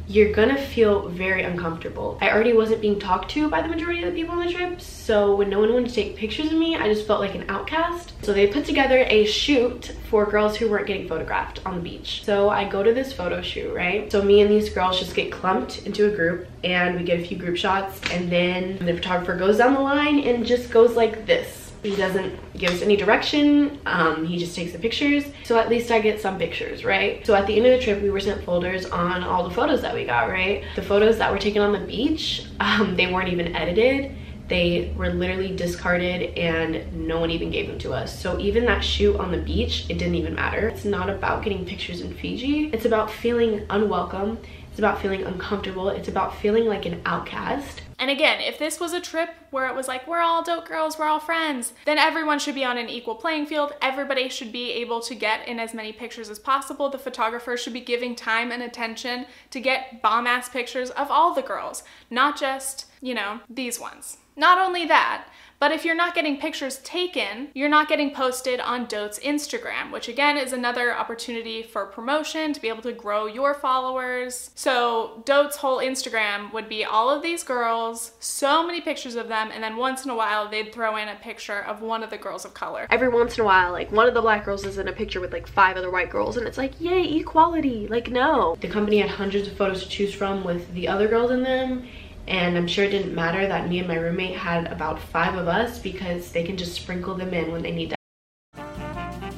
you're 0.08 0.32
gonna 0.32 0.56
feel 0.56 1.08
very 1.08 1.42
uncomfortable. 1.42 2.16
I 2.22 2.30
already 2.30 2.54
wasn't 2.54 2.80
being 2.80 2.98
talked 2.98 3.30
to 3.32 3.50
by 3.50 3.60
the 3.60 3.68
majority 3.68 4.02
of 4.02 4.10
the 4.10 4.18
people 4.18 4.34
on 4.34 4.46
the 4.46 4.52
trip, 4.52 4.80
so 4.80 5.36
when 5.36 5.50
no 5.50 5.60
one 5.60 5.72
wanted 5.72 5.90
to 5.90 5.94
take 5.94 6.16
pictures 6.16 6.46
of 6.46 6.58
me, 6.58 6.76
I 6.76 6.88
just 6.88 7.06
felt 7.06 7.20
like 7.20 7.34
an 7.34 7.44
outcast. 7.50 8.14
So 8.22 8.32
they 8.32 8.46
put 8.46 8.64
together 8.64 9.04
a 9.06 9.26
shoot 9.26 9.94
for 10.08 10.24
girls 10.24 10.56
who 10.56 10.70
weren't 10.70 10.86
getting 10.86 11.06
photographed 11.06 11.60
on 11.66 11.74
the 11.74 11.82
beach. 11.82 12.24
So 12.24 12.48
I 12.48 12.66
go 12.66 12.82
to 12.82 12.94
this 12.94 13.12
photo 13.12 13.42
shoot, 13.42 13.74
right? 13.74 14.10
So 14.10 14.22
me 14.22 14.40
and 14.40 14.50
these 14.50 14.70
girls 14.70 14.98
just 14.98 15.14
get 15.14 15.30
clumped 15.30 15.86
into 15.86 16.10
a 16.10 16.16
group 16.16 16.48
and 16.64 16.96
we 16.96 17.04
get 17.04 17.20
a 17.20 17.24
few 17.24 17.36
group 17.36 17.56
shots 17.56 18.00
and 18.10 18.32
then 18.32 18.78
the 18.78 18.94
photographer 18.94 19.36
goes 19.36 19.58
down 19.58 19.74
the 19.74 19.80
line 19.80 20.20
and 20.20 20.46
just 20.46 20.70
goes 20.70 20.96
like 20.96 21.26
this 21.26 21.57
he 21.82 21.94
doesn't 21.96 22.34
give 22.58 22.70
us 22.72 22.82
any 22.82 22.96
direction. 22.96 23.78
Um, 23.86 24.26
he 24.26 24.36
just 24.38 24.54
takes 24.56 24.72
the 24.72 24.78
pictures. 24.78 25.24
So 25.44 25.58
at 25.58 25.68
least 25.68 25.90
I 25.90 26.00
get 26.00 26.20
some 26.20 26.38
pictures, 26.38 26.84
right? 26.84 27.24
So 27.26 27.34
at 27.34 27.46
the 27.46 27.56
end 27.56 27.66
of 27.66 27.72
the 27.72 27.82
trip, 27.84 28.02
we 28.02 28.10
were 28.10 28.20
sent 28.20 28.44
folders 28.44 28.84
on 28.86 29.22
all 29.22 29.48
the 29.48 29.54
photos 29.54 29.80
that 29.82 29.94
we 29.94 30.04
got, 30.04 30.28
right? 30.28 30.64
The 30.74 30.82
photos 30.82 31.18
that 31.18 31.30
were 31.30 31.38
taken 31.38 31.62
on 31.62 31.72
the 31.72 31.86
beach, 31.86 32.46
um, 32.60 32.96
they 32.96 33.12
weren't 33.12 33.28
even 33.28 33.54
edited. 33.54 34.14
they 34.48 34.92
were 34.96 35.10
literally 35.10 35.54
discarded 35.54 36.36
and 36.36 37.06
no 37.06 37.20
one 37.20 37.30
even 37.30 37.50
gave 37.50 37.68
them 37.68 37.78
to 37.78 37.92
us. 37.92 38.18
So 38.18 38.38
even 38.38 38.64
that 38.64 38.82
shoot 38.82 39.16
on 39.16 39.30
the 39.30 39.38
beach, 39.38 39.84
it 39.88 39.98
didn't 39.98 40.14
even 40.14 40.34
matter. 40.34 40.68
It's 40.68 40.84
not 40.84 41.10
about 41.10 41.44
getting 41.44 41.64
pictures 41.64 42.00
in 42.00 42.14
Fiji. 42.14 42.70
It's 42.72 42.86
about 42.86 43.10
feeling 43.10 43.66
unwelcome. 43.70 44.38
It's 44.70 44.78
about 44.78 45.00
feeling 45.00 45.22
uncomfortable. 45.24 45.90
It's 45.90 46.08
about 46.08 46.36
feeling 46.38 46.66
like 46.66 46.86
an 46.86 47.00
outcast. 47.04 47.82
And 47.98 48.10
again, 48.10 48.40
if 48.40 48.58
this 48.58 48.78
was 48.78 48.92
a 48.92 49.00
trip 49.00 49.30
where 49.50 49.66
it 49.66 49.74
was 49.74 49.88
like, 49.88 50.06
we're 50.06 50.20
all 50.20 50.44
dote 50.44 50.66
girls, 50.66 50.98
we're 50.98 51.08
all 51.08 51.18
friends, 51.18 51.72
then 51.84 51.98
everyone 51.98 52.38
should 52.38 52.54
be 52.54 52.64
on 52.64 52.78
an 52.78 52.88
equal 52.88 53.16
playing 53.16 53.46
field. 53.46 53.74
Everybody 53.82 54.28
should 54.28 54.52
be 54.52 54.70
able 54.72 55.00
to 55.00 55.14
get 55.16 55.48
in 55.48 55.58
as 55.58 55.74
many 55.74 55.92
pictures 55.92 56.30
as 56.30 56.38
possible. 56.38 56.88
The 56.88 56.98
photographer 56.98 57.56
should 57.56 57.72
be 57.72 57.80
giving 57.80 58.14
time 58.14 58.52
and 58.52 58.62
attention 58.62 59.26
to 59.50 59.60
get 59.60 60.00
bomb 60.00 60.28
ass 60.28 60.48
pictures 60.48 60.90
of 60.90 61.10
all 61.10 61.34
the 61.34 61.42
girls, 61.42 61.82
not 62.08 62.38
just, 62.38 62.86
you 63.00 63.14
know, 63.14 63.40
these 63.50 63.80
ones. 63.80 64.18
Not 64.36 64.58
only 64.58 64.86
that, 64.86 65.26
but 65.60 65.72
if 65.72 65.84
you're 65.84 65.94
not 65.94 66.14
getting 66.14 66.38
pictures 66.38 66.78
taken, 66.78 67.48
you're 67.54 67.68
not 67.68 67.88
getting 67.88 68.14
posted 68.14 68.60
on 68.60 68.86
Dote's 68.86 69.18
Instagram, 69.20 69.90
which 69.92 70.08
again 70.08 70.36
is 70.36 70.52
another 70.52 70.94
opportunity 70.94 71.62
for 71.62 71.86
promotion 71.86 72.52
to 72.52 72.60
be 72.60 72.68
able 72.68 72.82
to 72.82 72.92
grow 72.92 73.26
your 73.26 73.54
followers. 73.54 74.50
So 74.54 75.22
Dote's 75.24 75.56
whole 75.56 75.78
Instagram 75.78 76.52
would 76.52 76.68
be 76.68 76.84
all 76.84 77.10
of 77.10 77.22
these 77.22 77.42
girls, 77.42 78.12
so 78.20 78.66
many 78.66 78.80
pictures 78.80 79.16
of 79.16 79.28
them, 79.28 79.50
and 79.52 79.62
then 79.62 79.76
once 79.76 80.04
in 80.04 80.10
a 80.10 80.16
while 80.16 80.48
they'd 80.48 80.72
throw 80.72 80.96
in 80.96 81.08
a 81.08 81.16
picture 81.16 81.60
of 81.60 81.82
one 81.82 82.02
of 82.02 82.10
the 82.10 82.18
girls 82.18 82.44
of 82.44 82.54
color. 82.54 82.86
Every 82.90 83.08
once 83.08 83.36
in 83.36 83.42
a 83.42 83.44
while, 83.44 83.72
like 83.72 83.90
one 83.90 84.06
of 84.06 84.14
the 84.14 84.22
black 84.22 84.44
girls 84.44 84.64
is 84.64 84.78
in 84.78 84.88
a 84.88 84.92
picture 84.92 85.20
with 85.20 85.32
like 85.32 85.46
five 85.46 85.76
other 85.76 85.90
white 85.90 86.10
girls, 86.10 86.36
and 86.36 86.46
it's 86.46 86.58
like, 86.58 86.80
yay, 86.80 87.02
equality. 87.16 87.86
Like, 87.88 88.10
no. 88.10 88.56
The 88.60 88.68
company 88.68 88.98
had 88.98 89.10
hundreds 89.10 89.48
of 89.48 89.56
photos 89.56 89.82
to 89.82 89.88
choose 89.88 90.14
from 90.14 90.44
with 90.44 90.72
the 90.74 90.88
other 90.88 91.08
girls 91.08 91.30
in 91.30 91.42
them 91.42 91.86
and 92.28 92.56
I'm 92.56 92.66
sure 92.66 92.84
it 92.84 92.90
didn't 92.90 93.14
matter 93.14 93.46
that 93.46 93.68
me 93.68 93.78
and 93.78 93.88
my 93.88 93.96
roommate 93.96 94.36
had 94.36 94.70
about 94.70 95.00
five 95.00 95.34
of 95.34 95.48
us 95.48 95.78
because 95.78 96.30
they 96.30 96.44
can 96.44 96.56
just 96.56 96.74
sprinkle 96.74 97.14
them 97.14 97.32
in 97.32 97.50
when 97.50 97.62
they 97.62 97.72
need 97.72 97.90
to. 97.90 97.96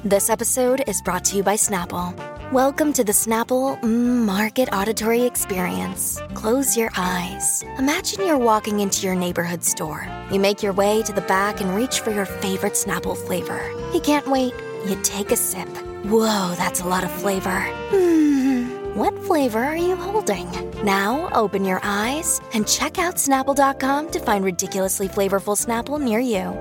This 0.05 0.29
episode 0.29 0.83
is 0.89 1.01
brought 1.03 1.25
to 1.27 1.37
you 1.37 1.43
by 1.43 1.55
Snapple. 1.55 2.15
Welcome 2.53 2.93
to 2.95 3.05
the 3.05 3.13
Snapple 3.13 3.81
mm, 3.81 4.25
Market 4.25 4.73
Auditory 4.73 5.23
Experience. 5.23 6.21
Close 6.35 6.77
your 6.77 6.91
eyes. 6.97 7.63
Imagine 7.79 8.27
you're 8.27 8.39
walking 8.39 8.81
into 8.81 9.07
your 9.07 9.15
neighborhood 9.15 9.63
store. 9.63 10.09
You 10.33 10.41
make 10.41 10.63
your 10.63 10.73
way 10.73 11.03
to 11.03 11.13
the 11.13 11.21
back 11.21 11.61
and 11.61 11.77
reach 11.77 12.01
for 12.01 12.11
your 12.11 12.25
favorite 12.27 12.73
Snapple 12.73 13.17
flavor. 13.17 13.71
You 13.95 14.01
can't 14.01 14.27
wait. 14.27 14.55
You 14.87 14.99
take 15.03 15.31
a 15.31 15.37
sip. 15.37 15.69
Whoa, 16.07 16.55
that's 16.57 16.81
a 16.81 16.89
lot 16.89 17.05
of 17.05 17.13
flavor. 17.13 17.61
Hmm. 17.91 18.97
What 18.97 19.17
flavor 19.25 19.63
are 19.63 19.77
you 19.77 19.95
holding? 19.95 20.70
Now 20.85 21.29
open 21.35 21.67
your 21.67 21.81
eyes 21.83 22.41
and 22.55 22.67
check 22.67 22.99
out 22.99 23.17
Snapple.com 23.17 24.11
to 24.13 24.19
find 24.19 24.43
ridiculously 24.43 25.09
flavorful 25.09 25.55
Snapple 25.55 26.01
near 26.01 26.21
you. 26.21 26.57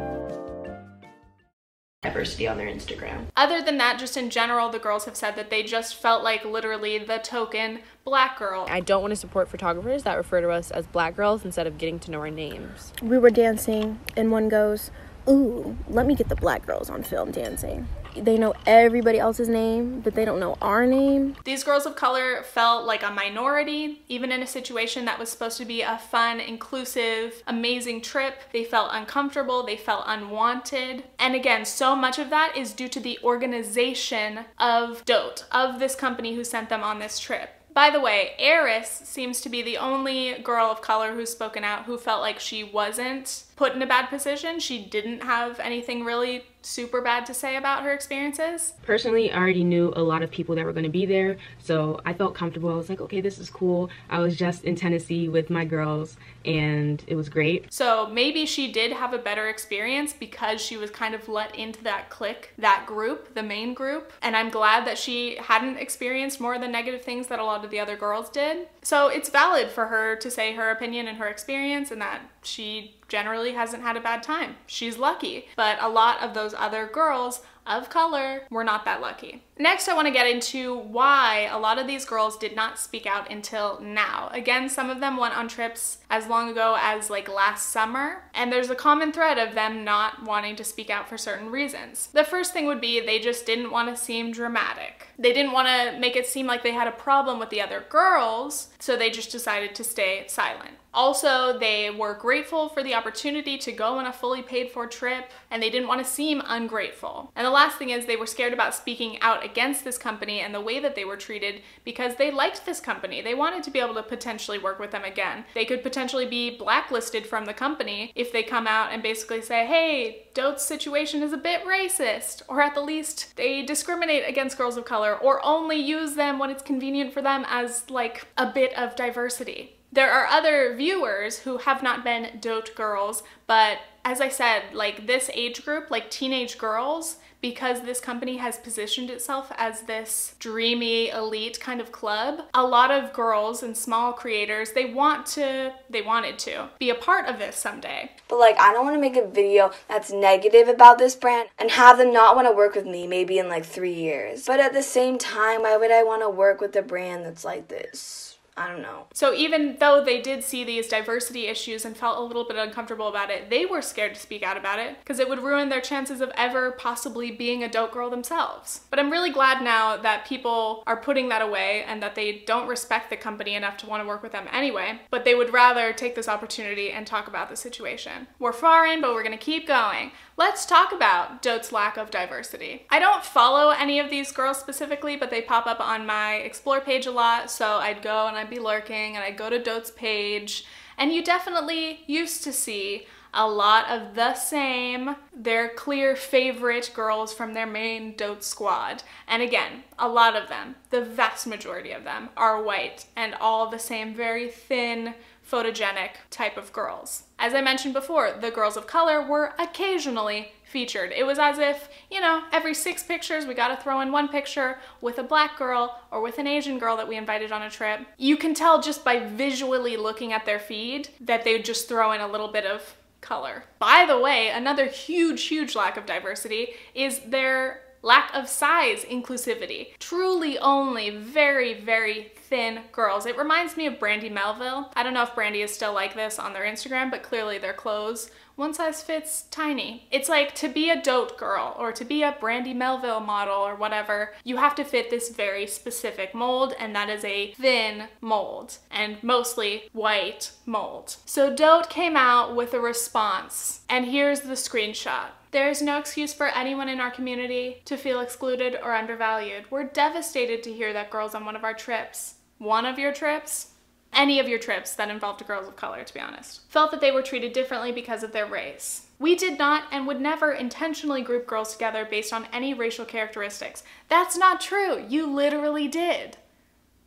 Diversity 2.01 2.45
on 2.45 2.57
their 2.57 2.67
Instagram. 2.67 3.27
Other 3.37 3.61
than 3.61 3.77
that, 3.77 3.97
just 3.97 4.17
in 4.17 4.29
general, 4.29 4.67
the 4.69 4.79
girls 4.79 5.05
have 5.05 5.15
said 5.15 5.37
that 5.37 5.49
they 5.49 5.63
just 5.63 5.95
felt 5.95 6.21
like 6.21 6.43
literally 6.43 6.97
the 6.97 7.19
token 7.19 7.79
black 8.03 8.37
girl. 8.37 8.65
I 8.69 8.81
don't 8.81 9.01
want 9.01 9.13
to 9.13 9.15
support 9.15 9.47
photographers 9.47 10.03
that 10.03 10.17
refer 10.17 10.41
to 10.41 10.49
us 10.49 10.69
as 10.69 10.85
black 10.87 11.15
girls 11.15 11.45
instead 11.45 11.65
of 11.65 11.77
getting 11.77 11.99
to 11.99 12.11
know 12.11 12.19
our 12.19 12.29
names. 12.29 12.91
We 13.01 13.17
were 13.17 13.29
dancing, 13.29 13.99
and 14.17 14.33
one 14.33 14.49
goes, 14.49 14.91
Ooh, 15.29 15.77
let 15.87 16.05
me 16.05 16.15
get 16.15 16.27
the 16.27 16.35
black 16.35 16.65
girls 16.65 16.89
on 16.89 17.03
film 17.03 17.31
dancing 17.31 17.87
they 18.15 18.37
know 18.37 18.53
everybody 18.65 19.19
else's 19.19 19.49
name, 19.49 20.01
but 20.01 20.15
they 20.15 20.25
don't 20.25 20.39
know 20.39 20.57
our 20.61 20.85
name. 20.85 21.35
These 21.43 21.63
girls 21.63 21.85
of 21.85 21.95
color 21.95 22.43
felt 22.43 22.85
like 22.85 23.03
a 23.03 23.11
minority, 23.11 24.01
even 24.07 24.31
in 24.31 24.41
a 24.41 24.47
situation 24.47 25.05
that 25.05 25.19
was 25.19 25.29
supposed 25.29 25.57
to 25.57 25.65
be 25.65 25.81
a 25.81 25.97
fun, 25.97 26.39
inclusive, 26.39 27.43
amazing 27.47 28.01
trip. 28.01 28.35
They 28.51 28.63
felt 28.63 28.89
uncomfortable, 28.93 29.63
they 29.63 29.77
felt 29.77 30.03
unwanted. 30.07 31.03
And 31.17 31.35
again, 31.35 31.65
so 31.65 31.95
much 31.95 32.19
of 32.19 32.29
that 32.29 32.53
is 32.55 32.73
due 32.73 32.89
to 32.89 32.99
the 32.99 33.19
organization 33.23 34.45
of 34.57 35.03
DOTE, 35.05 35.45
of 35.51 35.79
this 35.79 35.95
company 35.95 36.35
who 36.35 36.43
sent 36.43 36.69
them 36.69 36.83
on 36.83 36.99
this 36.99 37.19
trip. 37.19 37.49
By 37.73 37.91
the 37.91 38.01
way, 38.01 38.31
Eris 38.39 38.89
seems 38.89 39.41
to 39.41 39.49
be 39.49 39.61
the 39.61 39.77
only 39.77 40.39
girl 40.43 40.65
of 40.71 40.81
color 40.81 41.13
who's 41.13 41.29
spoken 41.29 41.63
out 41.63 41.85
who 41.85 41.97
felt 41.97 42.21
like 42.21 42.39
she 42.39 42.63
wasn't 42.63 43.43
put 43.59 43.73
in 43.73 43.81
a 43.81 43.85
bad 43.85 44.07
position. 44.07 44.57
She 44.57 44.85
didn't 44.85 45.21
have 45.21 45.59
anything 45.59 46.05
really 46.05 46.45
super 46.61 47.01
bad 47.01 47.25
to 47.25 47.33
say 47.33 47.57
about 47.57 47.83
her 47.83 47.91
experiences. 47.91 48.73
Personally, 48.83 49.33
I 49.33 49.37
already 49.37 49.65
knew 49.65 49.91
a 49.97 50.01
lot 50.01 50.23
of 50.23 50.31
people 50.31 50.55
that 50.55 50.63
were 50.63 50.71
going 50.71 50.85
to 50.85 50.89
be 50.89 51.05
there, 51.05 51.35
so 51.59 51.99
I 52.05 52.13
felt 52.13 52.33
comfortable. 52.35 52.69
I 52.69 52.75
was 52.75 52.87
like, 52.87 53.01
okay, 53.01 53.19
this 53.19 53.37
is 53.37 53.49
cool. 53.49 53.89
I 54.09 54.19
was 54.19 54.37
just 54.37 54.63
in 54.63 54.75
Tennessee 54.75 55.27
with 55.27 55.49
my 55.49 55.65
girls, 55.65 56.15
and 56.45 57.03
it 57.05 57.15
was 57.15 57.27
great. 57.27 57.73
So 57.73 58.07
maybe 58.07 58.45
she 58.45 58.71
did 58.71 58.93
have 58.93 59.13
a 59.13 59.17
better 59.17 59.49
experience 59.49 60.13
because 60.13 60.61
she 60.61 60.77
was 60.77 60.89
kind 60.89 61.13
of 61.13 61.27
let 61.27 61.53
into 61.53 61.83
that 61.83 62.09
clique, 62.09 62.53
that 62.59 62.85
group, 62.85 63.35
the 63.35 63.43
main 63.43 63.73
group. 63.73 64.13
And 64.21 64.37
I'm 64.37 64.49
glad 64.49 64.87
that 64.87 64.97
she 64.97 65.35
hadn't 65.35 65.77
experienced 65.77 66.39
more 66.39 66.55
of 66.55 66.61
the 66.61 66.67
negative 66.69 67.01
things 67.01 67.27
that 67.27 67.39
a 67.39 67.43
lot 67.43 67.65
of 67.65 67.71
the 67.71 67.79
other 67.81 67.97
girls 67.97 68.29
did. 68.29 68.69
So 68.83 69.09
it's 69.09 69.27
valid 69.27 69.69
for 69.69 69.87
her 69.87 70.15
to 70.15 70.31
say 70.31 70.53
her 70.53 70.71
opinion 70.71 71.09
and 71.09 71.17
her 71.17 71.27
experience 71.27 71.91
and 71.91 72.01
that 72.01 72.21
she 72.41 72.95
generally 73.09 73.53
hasn't 73.53 73.83
had 73.83 73.97
a 73.97 74.01
bad 74.01 74.23
time. 74.23 74.55
She's 74.67 74.97
lucky. 74.97 75.47
But 75.55 75.77
a 75.81 75.89
lot 75.89 76.21
of 76.21 76.33
those 76.33 76.53
other 76.53 76.87
girls 76.87 77.41
of 77.67 77.89
color 77.89 78.43
were 78.49 78.63
not 78.63 78.85
that 78.85 79.01
lucky. 79.01 79.43
Next, 79.61 79.89
I 79.89 79.93
want 79.93 80.07
to 80.07 80.13
get 80.13 80.25
into 80.25 80.77
why 80.77 81.49
a 81.51 81.59
lot 81.59 81.79
of 81.79 81.85
these 81.85 82.05
girls 82.05 82.37
did 82.37 82.55
not 82.55 82.79
speak 82.79 83.05
out 83.05 83.29
until 83.29 83.81
now. 83.81 84.29
Again, 84.31 84.69
some 84.69 84.89
of 84.89 85.01
them 85.01 85.17
went 85.17 85.37
on 85.37 85.49
trips 85.49 85.97
as 86.09 86.27
long 86.27 86.49
ago 86.49 86.77
as 86.79 87.09
like 87.09 87.27
last 87.27 87.67
summer, 87.67 88.23
and 88.33 88.53
there's 88.53 88.69
a 88.69 88.75
common 88.75 89.11
thread 89.11 89.37
of 89.37 89.55
them 89.55 89.83
not 89.83 90.23
wanting 90.23 90.55
to 90.55 90.63
speak 90.63 90.89
out 90.89 91.09
for 91.09 91.17
certain 91.17 91.51
reasons. 91.51 92.07
The 92.13 92.23
first 92.23 92.53
thing 92.53 92.67
would 92.67 92.79
be 92.79 93.01
they 93.01 93.19
just 93.19 93.45
didn't 93.45 93.69
want 93.69 93.89
to 93.89 94.01
seem 94.01 94.31
dramatic. 94.31 95.07
They 95.19 95.33
didn't 95.33 95.51
want 95.51 95.67
to 95.67 95.99
make 95.99 96.15
it 96.15 96.25
seem 96.25 96.47
like 96.47 96.63
they 96.63 96.71
had 96.71 96.87
a 96.87 96.91
problem 96.91 97.37
with 97.37 97.49
the 97.49 97.59
other 97.59 97.83
girls, 97.89 98.69
so 98.79 98.95
they 98.95 99.09
just 99.09 99.29
decided 99.29 99.75
to 99.75 99.83
stay 99.83 100.23
silent. 100.27 100.75
Also, 100.93 101.57
they 101.59 101.91
were 101.91 102.15
grateful 102.15 102.67
for 102.69 102.81
the 102.81 102.95
opportunity 102.95 103.57
to 103.59 103.71
go 103.71 103.99
on 103.99 104.07
a 104.07 104.13
fully 104.13 104.41
paid 104.41 104.71
for 104.71 104.87
trip 104.87 105.29
and 105.51 105.61
they 105.61 105.69
didn't 105.69 105.87
want 105.87 106.03
to 106.03 106.09
seem 106.09 106.41
ungrateful. 106.47 107.31
And 107.35 107.45
the 107.45 107.51
last 107.51 107.77
thing 107.77 107.91
is 107.91 108.05
they 108.05 108.15
were 108.15 108.25
scared 108.25 108.53
about 108.53 108.73
speaking 108.73 109.19
out 109.21 109.45
against 109.49 109.83
this 109.83 109.97
company 109.97 110.39
and 110.39 110.53
the 110.53 110.61
way 110.61 110.79
that 110.79 110.95
they 110.95 111.05
were 111.05 111.17
treated 111.17 111.61
because 111.83 112.15
they 112.15 112.31
liked 112.31 112.65
this 112.65 112.79
company. 112.79 113.21
They 113.21 113.33
wanted 113.33 113.63
to 113.63 113.71
be 113.71 113.79
able 113.79 113.95
to 113.95 114.03
potentially 114.03 114.59
work 114.59 114.79
with 114.79 114.91
them 114.91 115.03
again. 115.03 115.45
They 115.53 115.65
could 115.65 115.83
potentially 115.83 116.25
be 116.25 116.57
blacklisted 116.57 117.25
from 117.25 117.45
the 117.45 117.53
company 117.53 118.11
if 118.15 118.31
they 118.31 118.43
come 118.43 118.67
out 118.67 118.91
and 118.91 119.01
basically 119.01 119.41
say, 119.41 119.65
hey, 119.65 120.27
Dote's 120.33 120.63
situation 120.63 121.23
is 121.23 121.33
a 121.33 121.37
bit 121.37 121.65
racist, 121.65 122.41
or 122.47 122.61
at 122.61 122.75
the 122.75 122.81
least 122.81 123.35
they 123.35 123.63
discriminate 123.63 124.27
against 124.27 124.57
girls 124.57 124.77
of 124.77 124.85
color 124.85 125.15
or 125.15 125.43
only 125.45 125.77
use 125.77 126.15
them 126.15 126.39
when 126.39 126.49
it's 126.49 126.63
convenient 126.63 127.13
for 127.13 127.21
them 127.21 127.45
as 127.47 127.89
like 127.89 128.27
a 128.37 128.51
bit 128.51 128.73
of 128.77 128.95
diversity. 128.95 129.75
There 129.91 130.11
are 130.11 130.27
other 130.27 130.75
viewers 130.75 131.39
who 131.39 131.57
have 131.57 131.81
not 131.81 132.03
been 132.03 132.39
dote 132.39 132.75
girls, 132.75 133.23
but 133.47 133.79
as 134.05 134.21
I 134.21 134.29
said, 134.29 134.73
like 134.73 135.07
this 135.07 135.31
age 135.33 135.65
group, 135.65 135.89
like 135.89 136.11
teenage 136.11 136.57
girls, 136.57 137.17
because 137.41 137.81
this 137.81 137.99
company 137.99 138.37
has 138.37 138.57
positioned 138.57 139.09
itself 139.09 139.51
as 139.57 139.81
this 139.81 140.35
dreamy 140.39 141.09
elite 141.09 141.59
kind 141.59 141.79
of 141.79 141.91
club, 141.91 142.41
a 142.53 142.63
lot 142.63 142.91
of 142.91 143.13
girls 143.13 143.63
and 143.63 143.75
small 143.75 144.13
creators, 144.13 144.71
they 144.71 144.85
want 144.85 145.25
to, 145.25 145.73
they 145.89 146.01
wanted 146.01 146.37
to 146.39 146.69
be 146.79 146.89
a 146.89 146.95
part 146.95 147.27
of 147.27 147.39
this 147.39 147.55
someday. 147.55 148.11
But 148.27 148.39
like, 148.39 148.59
I 148.59 148.73
don't 148.73 148.85
want 148.85 148.95
to 148.95 149.01
make 149.01 149.17
a 149.17 149.27
video 149.27 149.71
that's 149.87 150.11
negative 150.11 150.67
about 150.67 150.97
this 150.97 151.15
brand 151.15 151.49
and 151.57 151.71
have 151.71 151.97
them 151.97 152.13
not 152.13 152.35
want 152.35 152.47
to 152.47 152.55
work 152.55 152.75
with 152.75 152.85
me 152.85 153.07
maybe 153.07 153.39
in 153.39 153.49
like 153.49 153.65
three 153.65 153.93
years. 153.93 154.45
But 154.45 154.59
at 154.59 154.73
the 154.73 154.83
same 154.83 155.17
time, 155.17 155.63
why 155.63 155.77
would 155.77 155.91
I 155.91 156.03
want 156.03 156.21
to 156.21 156.29
work 156.29 156.61
with 156.61 156.75
a 156.75 156.81
brand 156.81 157.25
that's 157.25 157.45
like 157.45 157.67
this? 157.67 158.38
I 158.59 158.67
don't 158.67 158.81
know. 158.81 159.07
So 159.13 159.33
even 159.33 159.77
though 159.79 160.03
they 160.03 160.19
did 160.19 160.43
see 160.43 160.65
these 160.65 160.89
diversity 160.89 161.47
issues 161.47 161.85
and 161.85 161.95
felt 161.95 162.17
a 162.17 162.21
little 162.21 162.43
bit 162.43 162.57
uncomfortable 162.57 163.07
about 163.07 163.29
it, 163.29 163.49
they 163.49 163.65
were 163.65 163.81
scared 163.81 164.15
to 164.15 164.19
speak 164.19 164.43
out 164.43 164.57
about 164.57 164.79
it 164.79 164.97
because 164.99 165.19
it 165.19 165.29
would 165.29 165.41
ruin 165.41 165.69
their 165.69 165.79
chances 165.79 166.19
of 166.19 166.29
ever 166.35 166.71
possibly 166.71 167.31
being 167.31 167.63
a 167.63 167.69
dote 167.69 167.93
girl 167.93 168.09
themselves. 168.09 168.81
But 168.89 168.99
I'm 168.99 169.11
really 169.11 169.31
glad 169.31 169.63
now 169.63 169.95
that 169.95 170.27
people 170.27 170.83
are 170.85 170.97
putting 170.97 171.29
that 171.29 171.41
away 171.41 171.85
and 171.87 172.03
that 172.03 172.15
they 172.15 172.43
don't 172.45 172.67
respect 172.67 173.09
the 173.09 173.15
company 173.15 173.55
enough 173.55 173.77
to 173.77 173.87
want 173.87 174.03
to 174.03 174.07
work 174.07 174.21
with 174.21 174.33
them 174.33 174.47
anyway, 174.51 174.99
but 175.09 175.23
they 175.23 175.35
would 175.35 175.53
rather 175.53 175.93
take 175.93 176.15
this 176.15 176.27
opportunity 176.27 176.91
and 176.91 177.07
talk 177.07 177.29
about 177.29 177.49
the 177.49 177.55
situation. 177.55 178.27
We're 178.39 178.51
far 178.51 178.85
in, 178.85 178.99
but 178.99 179.13
we're 179.13 179.29
to 179.29 179.37
keep 179.37 179.67
going. 179.67 180.11
Let's 180.37 180.65
talk 180.65 180.91
about 180.91 181.41
Dote's 181.41 181.71
lack 181.71 181.97
of 181.97 182.11
diversity. 182.11 182.85
I 182.89 182.99
don't 182.99 183.23
follow 183.23 183.71
any 183.71 183.99
of 183.99 184.09
these 184.09 184.31
girls 184.31 184.57
specifically, 184.57 185.15
but 185.15 185.29
they 185.29 185.41
pop 185.41 185.67
up 185.67 185.79
on 185.79 186.05
my 186.05 186.35
explore 186.35 186.81
page 186.81 187.05
a 187.05 187.11
lot, 187.11 187.51
so 187.51 187.77
I'd 187.77 188.01
go 188.01 188.27
and 188.27 188.37
I'd 188.37 188.48
be 188.49 188.59
lurking 188.59 189.15
and 189.15 189.23
I'd 189.23 189.37
go 189.37 189.49
to 189.49 189.61
Dote's 189.61 189.91
page, 189.91 190.65
and 190.97 191.13
you 191.13 191.23
definitely 191.23 192.01
used 192.07 192.43
to 192.43 192.53
see 192.53 193.07
a 193.33 193.47
lot 193.47 193.89
of 193.89 194.15
the 194.15 194.33
same, 194.33 195.15
their 195.35 195.69
clear 195.69 196.15
favorite 196.15 196.91
girls 196.95 197.31
from 197.31 197.53
their 197.53 197.67
main 197.67 198.15
dote 198.15 198.43
squad. 198.43 199.03
And 199.27 199.43
again, 199.43 199.83
a 199.99 200.09
lot 200.09 200.35
of 200.35 200.49
them, 200.49 200.75
the 200.89 201.01
vast 201.01 201.45
majority 201.45 201.91
of 201.91 202.03
them, 202.03 202.29
are 202.35 202.63
white 202.63 203.05
and 203.15 203.35
all 203.35 203.69
the 203.69 203.79
same 203.79 204.15
very 204.15 204.49
thin, 204.49 205.13
photogenic 205.49 206.11
type 206.29 206.57
of 206.57 206.71
girls. 206.73 207.23
As 207.37 207.53
I 207.53 207.61
mentioned 207.61 207.93
before, 207.93 208.33
the 208.39 208.51
girls 208.51 208.77
of 208.77 208.87
color 208.87 209.25
were 209.25 209.53
occasionally 209.57 210.51
featured. 210.63 211.11
It 211.15 211.25
was 211.25 211.39
as 211.39 211.57
if, 211.57 211.89
you 212.11 212.21
know, 212.21 212.43
every 212.51 212.73
six 212.73 213.01
pictures 213.01 213.45
we 213.45 213.53
gotta 213.55 213.81
throw 213.81 214.01
in 214.01 214.11
one 214.11 214.27
picture 214.27 214.77
with 215.01 215.17
a 215.17 215.23
black 215.23 215.57
girl 215.57 215.99
or 216.11 216.21
with 216.21 216.37
an 216.37 216.47
Asian 216.47 216.77
girl 216.77 216.95
that 216.97 217.07
we 217.07 217.17
invited 217.17 217.51
on 217.51 217.63
a 217.63 217.69
trip. 217.69 218.01
You 218.17 218.37
can 218.37 218.53
tell 218.53 218.81
just 218.81 219.03
by 219.03 219.19
visually 219.19 219.97
looking 219.97 220.31
at 220.31 220.45
their 220.45 220.59
feed 220.59 221.09
that 221.21 221.43
they 221.43 221.53
would 221.53 221.65
just 221.65 221.89
throw 221.89 222.11
in 222.11 222.21
a 222.21 222.27
little 222.27 222.49
bit 222.49 222.65
of 222.65 222.95
color. 223.21 223.63
By 223.79 224.05
the 224.07 224.19
way, 224.19 224.49
another 224.49 224.85
huge, 224.85 225.45
huge 225.45 225.75
lack 225.75 225.97
of 225.97 226.05
diversity 226.05 226.69
is 226.93 227.19
their 227.19 227.81
lack 228.01 228.33
of 228.33 228.47
size 228.47 229.05
inclusivity. 229.05 229.97
Truly 229.99 230.57
only 230.59 231.09
very, 231.09 231.81
very 231.81 232.31
thin 232.35 232.81
girls. 232.91 233.25
It 233.25 233.37
reminds 233.37 233.77
me 233.77 233.85
of 233.85 233.99
Brandy 233.99 234.29
Melville. 234.29 234.91
I 234.95 235.03
don't 235.03 235.13
know 235.13 235.23
if 235.23 235.35
Brandy 235.35 235.61
is 235.61 235.73
still 235.73 235.93
like 235.93 236.15
this 236.15 236.39
on 236.39 236.53
their 236.53 236.63
Instagram, 236.63 237.11
but 237.11 237.23
clearly 237.23 237.57
their 237.57 237.73
clothes, 237.73 238.31
one 238.55 238.73
size 238.73 239.01
fits 239.01 239.43
tiny. 239.51 240.07
It's 240.11 240.27
like 240.27 240.53
to 240.55 240.67
be 240.67 240.89
a 240.89 241.01
dote 241.01 241.37
girl 241.37 241.75
or 241.79 241.93
to 241.93 242.03
be 242.03 242.23
a 242.23 242.35
Brandy 242.39 242.73
Melville 242.73 243.21
model 243.21 243.55
or 243.55 243.75
whatever, 243.75 244.33
you 244.43 244.57
have 244.57 244.75
to 244.75 244.83
fit 244.83 245.09
this 245.09 245.29
very 245.29 245.65
specific 245.65 246.35
mold, 246.35 246.73
and 246.77 246.93
that 246.93 247.09
is 247.09 247.23
a 247.23 247.53
thin 247.53 248.09
mold 248.19 248.77
and 248.91 249.21
mostly 249.23 249.83
white 249.93 250.51
mold. 250.65 251.15
So 251.25 251.55
Dote 251.55 251.89
came 251.89 252.17
out 252.17 252.53
with 252.53 252.73
a 252.73 252.81
response, 252.81 253.81
and 253.87 254.05
here's 254.05 254.41
the 254.41 254.53
screenshot. 254.53 255.29
There 255.51 255.69
is 255.69 255.81
no 255.81 255.97
excuse 255.97 256.31
for 256.31 256.47
anyone 256.47 256.89
in 256.89 256.99
our 256.99 257.09
community 257.09 257.81
to 257.85 257.97
feel 257.97 258.19
excluded 258.19 258.77
or 258.83 258.93
undervalued. 258.93 259.65
We're 259.71 259.85
devastated 259.85 260.61
to 260.63 260.73
hear 260.73 260.93
that 260.93 261.09
girls 261.09 261.33
on 261.33 261.43
one 261.43 261.55
of 261.55 261.63
our 261.63 261.73
trips, 261.73 262.35
one 262.59 262.85
of 262.85 262.99
your 262.99 263.11
trips, 263.11 263.71
any 264.13 264.39
of 264.39 264.47
your 264.47 264.59
trips 264.59 264.93
that 264.95 265.09
involved 265.09 265.45
girls 265.47 265.67
of 265.67 265.75
color, 265.75 266.03
to 266.03 266.13
be 266.13 266.19
honest, 266.19 266.69
felt 266.69 266.91
that 266.91 267.01
they 267.01 267.11
were 267.11 267.23
treated 267.23 267.53
differently 267.53 267.91
because 267.91 268.21
of 268.21 268.31
their 268.31 268.45
race. 268.45 269.07
We 269.17 269.35
did 269.35 269.57
not 269.57 269.85
and 269.91 270.05
would 270.05 270.21
never 270.21 270.51
intentionally 270.51 271.23
group 271.23 271.47
girls 271.47 271.73
together 271.73 272.07
based 272.09 272.31
on 272.31 272.47
any 272.53 272.75
racial 272.75 273.05
characteristics. 273.05 273.83
That's 274.07 274.37
not 274.37 274.61
true. 274.61 275.03
You 275.09 275.25
literally 275.25 275.87
did. 275.87 276.37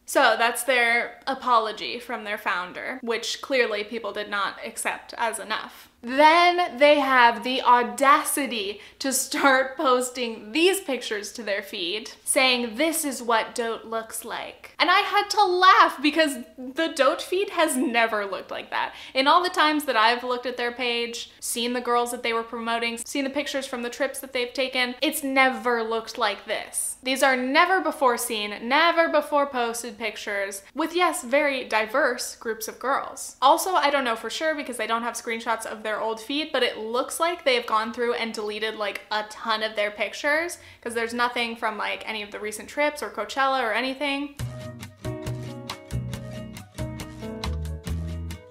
So 0.05 0.35
that's 0.37 0.65
their 0.65 1.21
apology 1.29 2.01
from 2.01 2.25
their 2.25 2.39
founder, 2.39 2.99
which 3.03 3.41
clearly 3.41 3.85
people 3.85 4.13
did 4.13 4.29
not 4.29 4.59
accept 4.65 5.15
as 5.17 5.39
enough. 5.39 5.89
Then 6.03 6.79
they 6.79 6.99
have 6.99 7.45
the 7.45 7.63
audacity 7.63 8.81
to 8.99 9.13
start 9.13 9.77
posting 9.77 10.53
these 10.53 10.81
pictures 10.81 11.33
to 11.33 11.43
their 11.43 11.63
feed, 11.63 12.11
saying 12.25 12.75
this 12.75 13.05
is 13.05 13.23
what 13.23 13.55
Dote 13.55 13.85
looks 13.85 14.25
like. 14.25 14.75
And 14.79 14.91
I 14.91 15.01
had 15.01 15.29
to 15.31 15.45
laugh 15.45 16.03
because 16.03 16.39
the 16.59 16.89
Dote 16.89 17.23
feed 17.23 17.51
has 17.51 17.77
never 17.77 18.27
looked 18.27 18.51
like 18.51 18.71
that. 18.71 18.95
In 19.15 19.29
all 19.29 19.43
the 19.43 19.49
times 19.49 19.85
that 19.85 19.97
I've 19.97 20.25
looked 20.25 20.47
at 20.47 20.57
their 20.57 20.73
page, 20.73 21.31
seen 21.39 21.73
the 21.73 21.81
girls 21.81 22.11
that 22.11 22.25
they 22.25 22.33
were 22.33 22.43
promoting, 22.43 22.99
seen 22.99 23.25
the 23.25 23.31
pictures 23.31 23.67
from 23.67 23.83
the 23.83 23.91
trips 23.91 24.19
that 24.21 24.33
they've 24.33 24.53
taken, 24.53 24.97
it's 25.01 25.23
never 25.23 25.83
looked 25.85 26.19
like 26.19 26.47
this. 26.47 26.97
These 27.05 27.23
are 27.23 27.37
never 27.37 27.81
before 27.81 28.17
seen, 28.17 28.57
never 28.63 29.09
before 29.09 29.47
posted 29.47 29.99
pictures 29.99 30.63
with, 30.75 30.95
yes, 30.95 31.23
very 31.23 31.65
diverse 31.65 32.37
groups 32.37 32.69
of 32.69 32.79
girls. 32.79 33.37
Also, 33.43 33.75
I 33.75 33.91
don't 33.91 34.05
know 34.05 34.17
for 34.17 34.31
sure 34.31 34.55
because 34.55 34.77
they 34.77 34.87
don't 34.87 35.03
have 35.03 35.15
screenshots 35.15 35.67
of 35.67 35.83
their 35.83 35.92
old 36.01 36.21
feed, 36.21 36.51
but 36.53 36.63
it 36.63 36.79
looks 36.79 37.21
like 37.21 37.45
they've 37.45 37.67
gone 37.67 37.93
through 37.93 38.15
and 38.15 38.33
deleted 38.33 38.77
like 38.77 39.03
a 39.11 39.25
ton 39.31 39.63
of 39.63 39.77
their 39.77 39.91
pictures 39.91 40.59
because 40.79 40.95
there's 40.95 41.15
nothing 41.15 41.57
from 41.57 41.77
like 41.77 42.09
any 42.09 42.23
of 42.23 42.31
the 42.31 42.39
recent 42.39 42.69
trips 42.69 43.03
or 43.03 43.11
Coachella 43.11 43.63
or 43.63 43.73
anything. 43.73 44.37